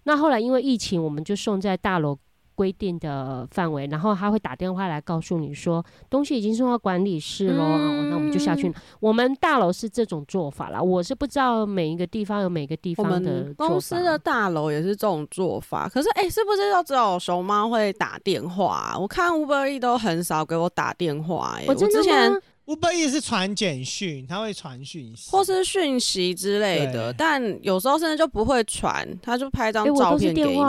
[0.04, 2.18] 那后来因为疫情，我们就送在大楼。
[2.62, 7.76] 规定的范围，然后他会打电话来告诉你说东西已经送到管理室喽，
[8.08, 8.72] 那我们就下去。
[9.00, 15.88] 我们大楼是这种做法啦，我是不知道每一个地方有每个地方的公司的大楼也是这种做法。
[15.88, 18.96] 可是哎，是不是都只有熊猫会打电话？
[18.96, 21.58] 我看吴伯义都很少给我打电话。
[21.66, 22.32] 我之前
[22.66, 30.62] 吴伯义是传简讯，他会传讯息或是讯息之类的，但有时候甚至就不会传，他就拍张照片给你。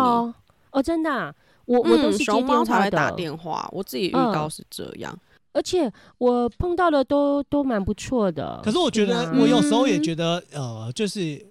[0.71, 1.31] 哦，真的。
[1.65, 5.17] 我我都是接电话的，打电话，我自己遇到是这样，
[5.53, 8.59] 而且我碰到的都都蛮不错的。
[8.63, 11.43] 可是我觉得，我有时候也觉得，呃，就是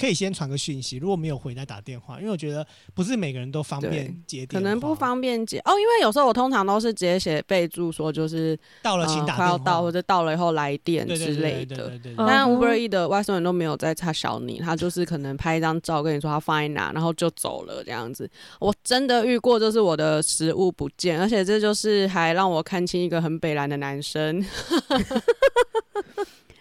[0.00, 5.78] 可以先传个讯息，如果没有回再打电话，因为我觉得不是每个人都方便接电话，可能不方便接哦。
[5.78, 11.92] 因为有时候我通常都是直接写备注说就是到了请打快要到或者到了以后来电之类的。
[12.16, 18.26] 但 Uber E 的外送人都没有在插小你，他就是可能拍一张照跟你说他放在哪，然后就走了这样子。
[18.58, 24.42] 我真的遇过，就是我的食物不见，而且这就是还让我看清一个很北蓝的男生。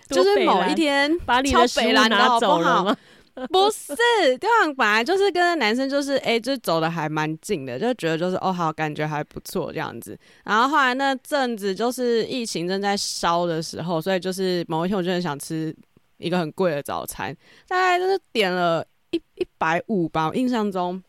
[0.10, 2.98] 就是某一天把你的食物拿走了吗？
[3.52, 3.96] 不是，
[4.38, 10.18] 对方本来就是跟男生就是哎，就走的还蛮近的，就觉得就是哦好，感觉还不错这样子。
[10.44, 15.76] 然后后来那阵子就是疫情正在烧的时候，所以就是某一天我就很想吃
[16.18, 17.36] 一个很贵的早餐，
[17.68, 21.02] 大概就是点了一一百五吧，我印象中。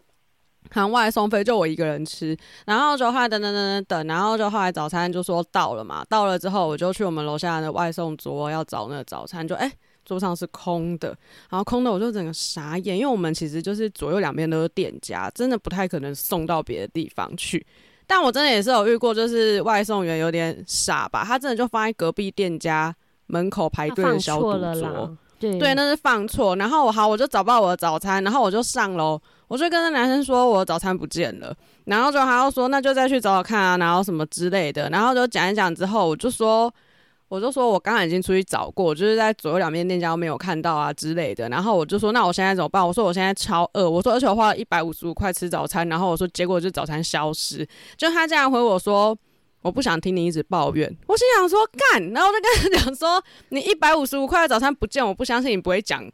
[0.72, 9.72] 含外送费就我一个人吃，然后就后来等等等等等，然后就后来早餐就说到了嘛，到了之后我就去我们楼下的外送桌要找那个早餐，就哎
[10.05, 11.09] 桌上是空的，
[11.48, 17.64] 然后空的我就整个傻眼，因为我们其实就是左右两边都是店家，真的不太可能送到别的地方去。
[18.07, 22.94] 但我真的也是有遇过，就是外送员有点傻吧，他真的就放在隔壁店家
[23.26, 26.57] 门口排队的消毒桌，对对，那是放错。
[26.57, 29.20] 然后我好我就找不到我的早餐，然后我就上楼。
[29.46, 31.53] 我就跟那男生说，我早餐不见了，
[31.84, 36.72] 然后就还要说，那就再去找找看啊，然后什么之类的，然后就讲一讲之后，我就说，
[37.30, 42.84] 我就说我刚刚已经出去找过，就是在左右两边店家都没有看到啊之类的，然后我就说，那我现在怎么办？
[42.84, 47.64] 我说我现在超饿，我说而且我花了一百五十五块吃早餐，然后我说结果就早餐消失，
[47.96, 49.16] 就他这样回我说，
[49.62, 51.60] 我不想听你一直抱怨，我心想说
[51.92, 56.04] 干，然后我就跟他讲说，你一百五十五块的早餐不见，我不相信你不会讲。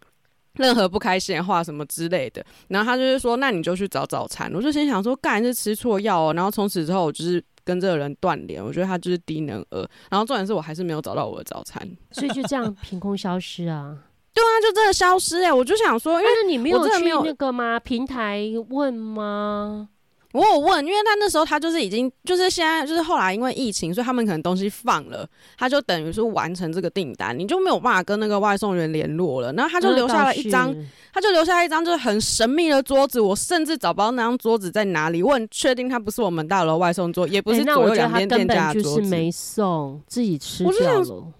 [0.57, 4.51] 任何不开心的话什么之类的，然后他就是说，那你就去找早餐。
[4.55, 6.33] 我就心想说，干是吃错药哦。
[6.33, 8.65] 然后从此之后，我就是跟这个人断联。
[8.65, 9.87] 我觉得他就是低能儿。
[10.11, 13.95] 然后重点是我还是没有找到我的早餐，所以就这样凭空消失啊？
[14.33, 15.53] 对啊，就真的消失哎！
[15.53, 17.81] 我就想说，因为你没有去那个吗？
[17.81, 19.89] 平台问吗？
[20.37, 25.27] 我有问，因为他那时候他就是已经就是现在就是后来因为疫情，所以他们可能东西放了，
[25.57, 29.51] 他就等于是完成这个订单，你就没有办法跟那个外送员联络了。
[29.55, 30.75] 然后他就留下了一张，
[31.11, 35.23] 他就留下一张就是很神秘的桌子，我甚至找不到那张桌子在哪里。
[35.23, 41.33] 我很确定他不是我们大楼外送桌，也不是左右两边店家的桌子，没送，自己吃掉了。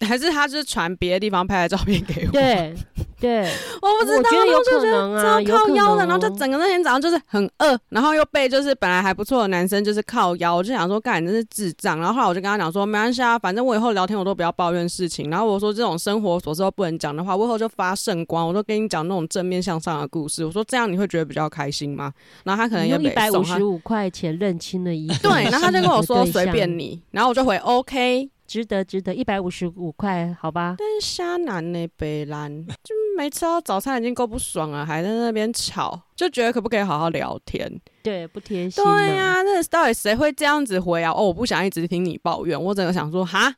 [0.00, 2.32] 还是他就是传别的地方拍的照片给我。
[2.32, 2.74] 对
[3.20, 3.48] 对，
[3.80, 11.98] 我不知道，我觉得有可能啊，靠腰的，然后就整个那天早上就是很饿，然后又被就是本来还不错的男生就是靠腰，我就想说，干，真是智障。
[11.98, 15.30] 然后后来我就跟他讲说，没关系啊，反正我以后聊天我都不要抱怨事情。
[15.30, 20.44] 然后我说这种生活琐事都不能讲的话，我以后就发圣光，我都跟你讲那种正面向上的故事。
[20.44, 22.12] 我说这样你会觉得比较开心吗？
[22.42, 28.28] 然后他可能也一百五十五块钱认清了一对，然后他就跟我说 随便你，然后我就回 OK。
[28.54, 30.76] 值得，值得一百五十五块，好吧。
[30.78, 37.68] 但是虾男呢，北兰就没吃到早餐已经够不爽了，还在那边吵，就觉得可不可以好好聊天？
[38.04, 38.84] 对，不贴心。
[38.84, 41.10] 对呀，那到底谁会这样子回啊？
[41.10, 43.52] 哦，我不想一直听你抱怨，我整个想说，哈，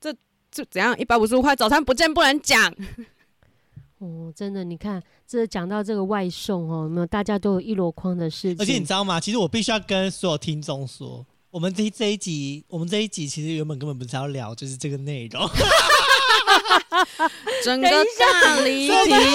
[0.00, 0.10] 这
[0.50, 0.98] 这怎样？
[0.98, 2.72] 一百五十五块早餐不见不能讲。
[4.00, 7.06] 哦，真的，你看，这讲到这个外送哦，有没有？
[7.06, 8.56] 大家都有一箩筐的事情。
[8.58, 9.20] 而且你知道吗？
[9.20, 11.26] 其实我必须要跟所有听众说。
[11.50, 15.48] 我们这这一集，我们这一集其实原本根本不是要聊，就是这个内容。
[17.64, 18.92] 整个大离题，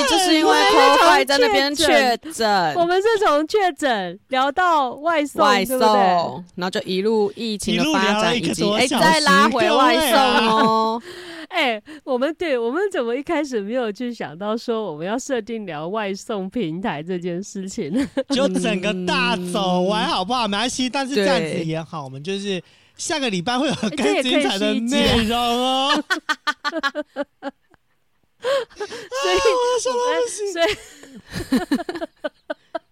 [0.09, 2.74] 就是因为 破坏在那边确诊。
[2.76, 5.80] 我们是从确诊聊到外送，外送，
[6.55, 11.01] 然后就一路疫情的发展，以及哎，再拉回外送哦。
[11.54, 18.10] 哎，我们对我们怎么一开始没有去想到说我们要设定聊外送平台这件事情呢？
[18.34, 20.47] 就整个大走完好不好？
[20.47, 22.60] 没关系，但是这样子也好，我们就是
[22.97, 26.04] 下个礼拜会有更精彩的内容哦。
[28.41, 29.38] 所以，
[30.51, 30.66] 所以。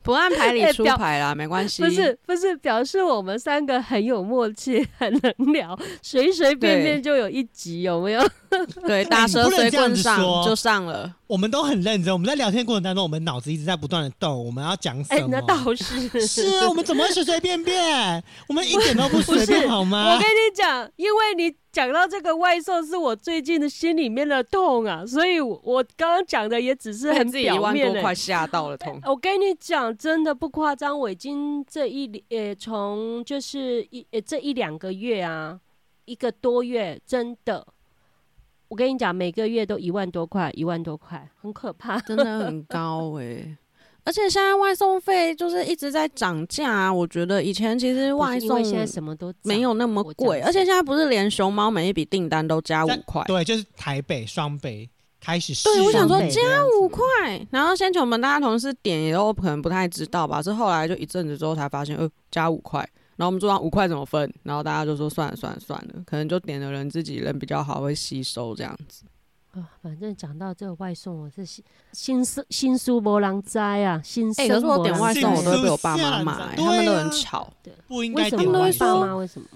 [0.04, 1.84] 不按牌理出牌啦，没关系。
[1.84, 8.30] 不是不是，表示我们三个很有默契，很能聊， 随随便便就有一集，有没有？
[8.86, 11.14] 对，打蛇随棍上就上了。
[11.28, 14.46] 我们都很认真，我们在聊天过程当中，我们脑子一直在不断的动。
[14.46, 15.28] 我们要讲什么？
[15.32, 18.22] 那倒是是啊，我们怎么会随随便便？
[18.48, 20.14] 我们一点都不随便，好吗？
[20.14, 29.00] 我跟你讲，因为你讲到这个外送，是我最近的心里面的痛啊，所以我刚刚讲的也只是很表面的，快吓到了痛。
[29.08, 35.60] 我跟你讲，真的不夸张，我已经这一呃，从就是一呃这一两个月啊，
[36.06, 37.66] 一个多月，真的。
[38.68, 43.58] 我跟你讲，每个月都一万多块，一万多块，很可怕，真的很高哎！
[44.04, 54.90] 而且现在外送费就是一直在涨价，啊我觉得以前其实外送现在什么都没有那么贵，而且现在不是连熊猫每一笔订单都加五块，对，就是台北双北
[55.20, 55.54] 开始。
[55.64, 56.42] 对，我想说加
[56.80, 57.06] 五块，
[57.52, 62.80] 然后先前我们大家同事点也都可能不太知道吧，是后来就一阵子之后才发现，呃，加五块。
[63.18, 64.34] 然后我们桌上五块怎么分？
[64.42, 69.04] 然后大家就说算了算了算了，可能就点的人自己人比较好，会吸收这样子。
[69.52, 77.52] 啊，反正讲到这个外送，我是心心思心书波浪灾啊，心哎、生可是我点外送，我都会被我爸妈骂、下他们都很吵。
[77.88, 79.08] 不应为什么该点外爸为什么送。
[79.08, 79.48] 妈为什么？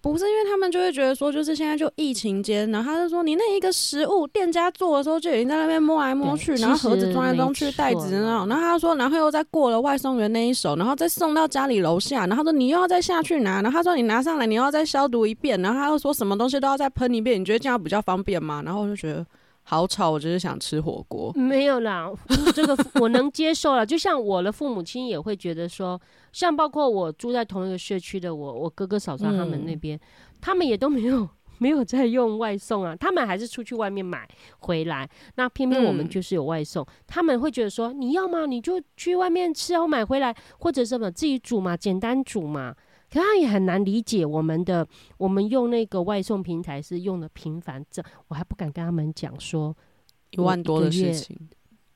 [0.00, 18.60] 不是因为他们就会觉得说，就是现在就疫情间，然后他就说你那一个食物店家做的时候就已经在那边摸来摸去，然后盒子装来装去，袋子那种，然后他说，然后又再过了外送员那一手，然后再送到家里楼下，然后他说你又要再下去拿，然后他说你拿上来你又要再消毒一遍，然后他又说什么东西都要再喷一遍，你觉得这样比较方便吗？
[18.62, 19.24] 然后我就觉得
[19.66, 21.32] 好吵，我只是想吃火锅。
[21.34, 22.10] 没有啦，
[22.54, 23.84] 这个 我能接受了。
[23.84, 26.00] 就像我的父母亲也会觉得说，
[26.32, 29.98] 像包括我住在同一个社区的我，我哥哥嫂嫂他们那边，
[30.40, 31.26] 他们也都没有
[31.58, 35.08] 没有在用外送啊，他们还是出去外面买回来。
[35.36, 38.44] 那偏偏我们嗯就是有外送，他们会觉得说，你要吗？
[38.44, 42.74] 你就去外面吃，然后买回来，或者什么自己煮嘛，简单煮嘛。
[43.14, 44.84] 可他也很难理解我们的，
[45.18, 49.76] 我们用那个外送平台是用的频繁，这我还不敢跟他们讲说，
[50.32, 51.38] 一万多的事情，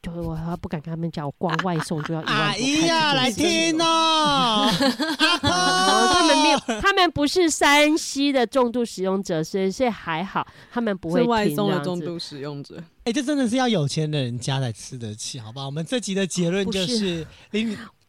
[0.01, 4.71] 对我还不敢跟他们讲，我光外送就要一万 阿姨呀，来听哦，
[5.43, 11.85] 哦，他们没有，他们不是山西的重度使用者，所以所以还好，他们不会是外停这样子。
[11.85, 12.81] 送的重度使用者。
[13.03, 15.66] 哎，这真的是要有钱的人家才吃得起，好不好？
[15.66, 17.27] 我们这集的结论就是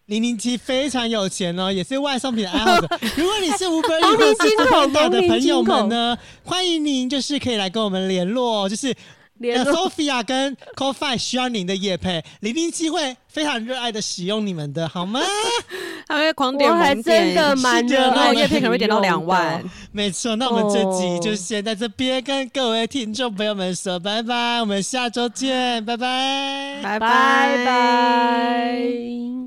[0.10, 3.00] 零零零七非常有钱哦，也是外送品的爱好者。
[3.16, 8.96] 如果你是无本同或是龄金口 Foodpanda 的朋友们呢，欢迎您就是可以来跟我们联络哦，就是呃
[9.38, 15.22] 联络 Sophia 跟 CoFi 需要您的夜配，零零七会非常热爱的使用你们的好吗？
[16.08, 19.64] 他会狂点我还，真的蛮热爱叶片可能会点到两万。
[19.92, 26.80] 没错，那我们这集哦就先在这边跟各位听众朋友们说拜拜，我们下周见，拜拜。
[26.82, 29.40] 拜拜拜。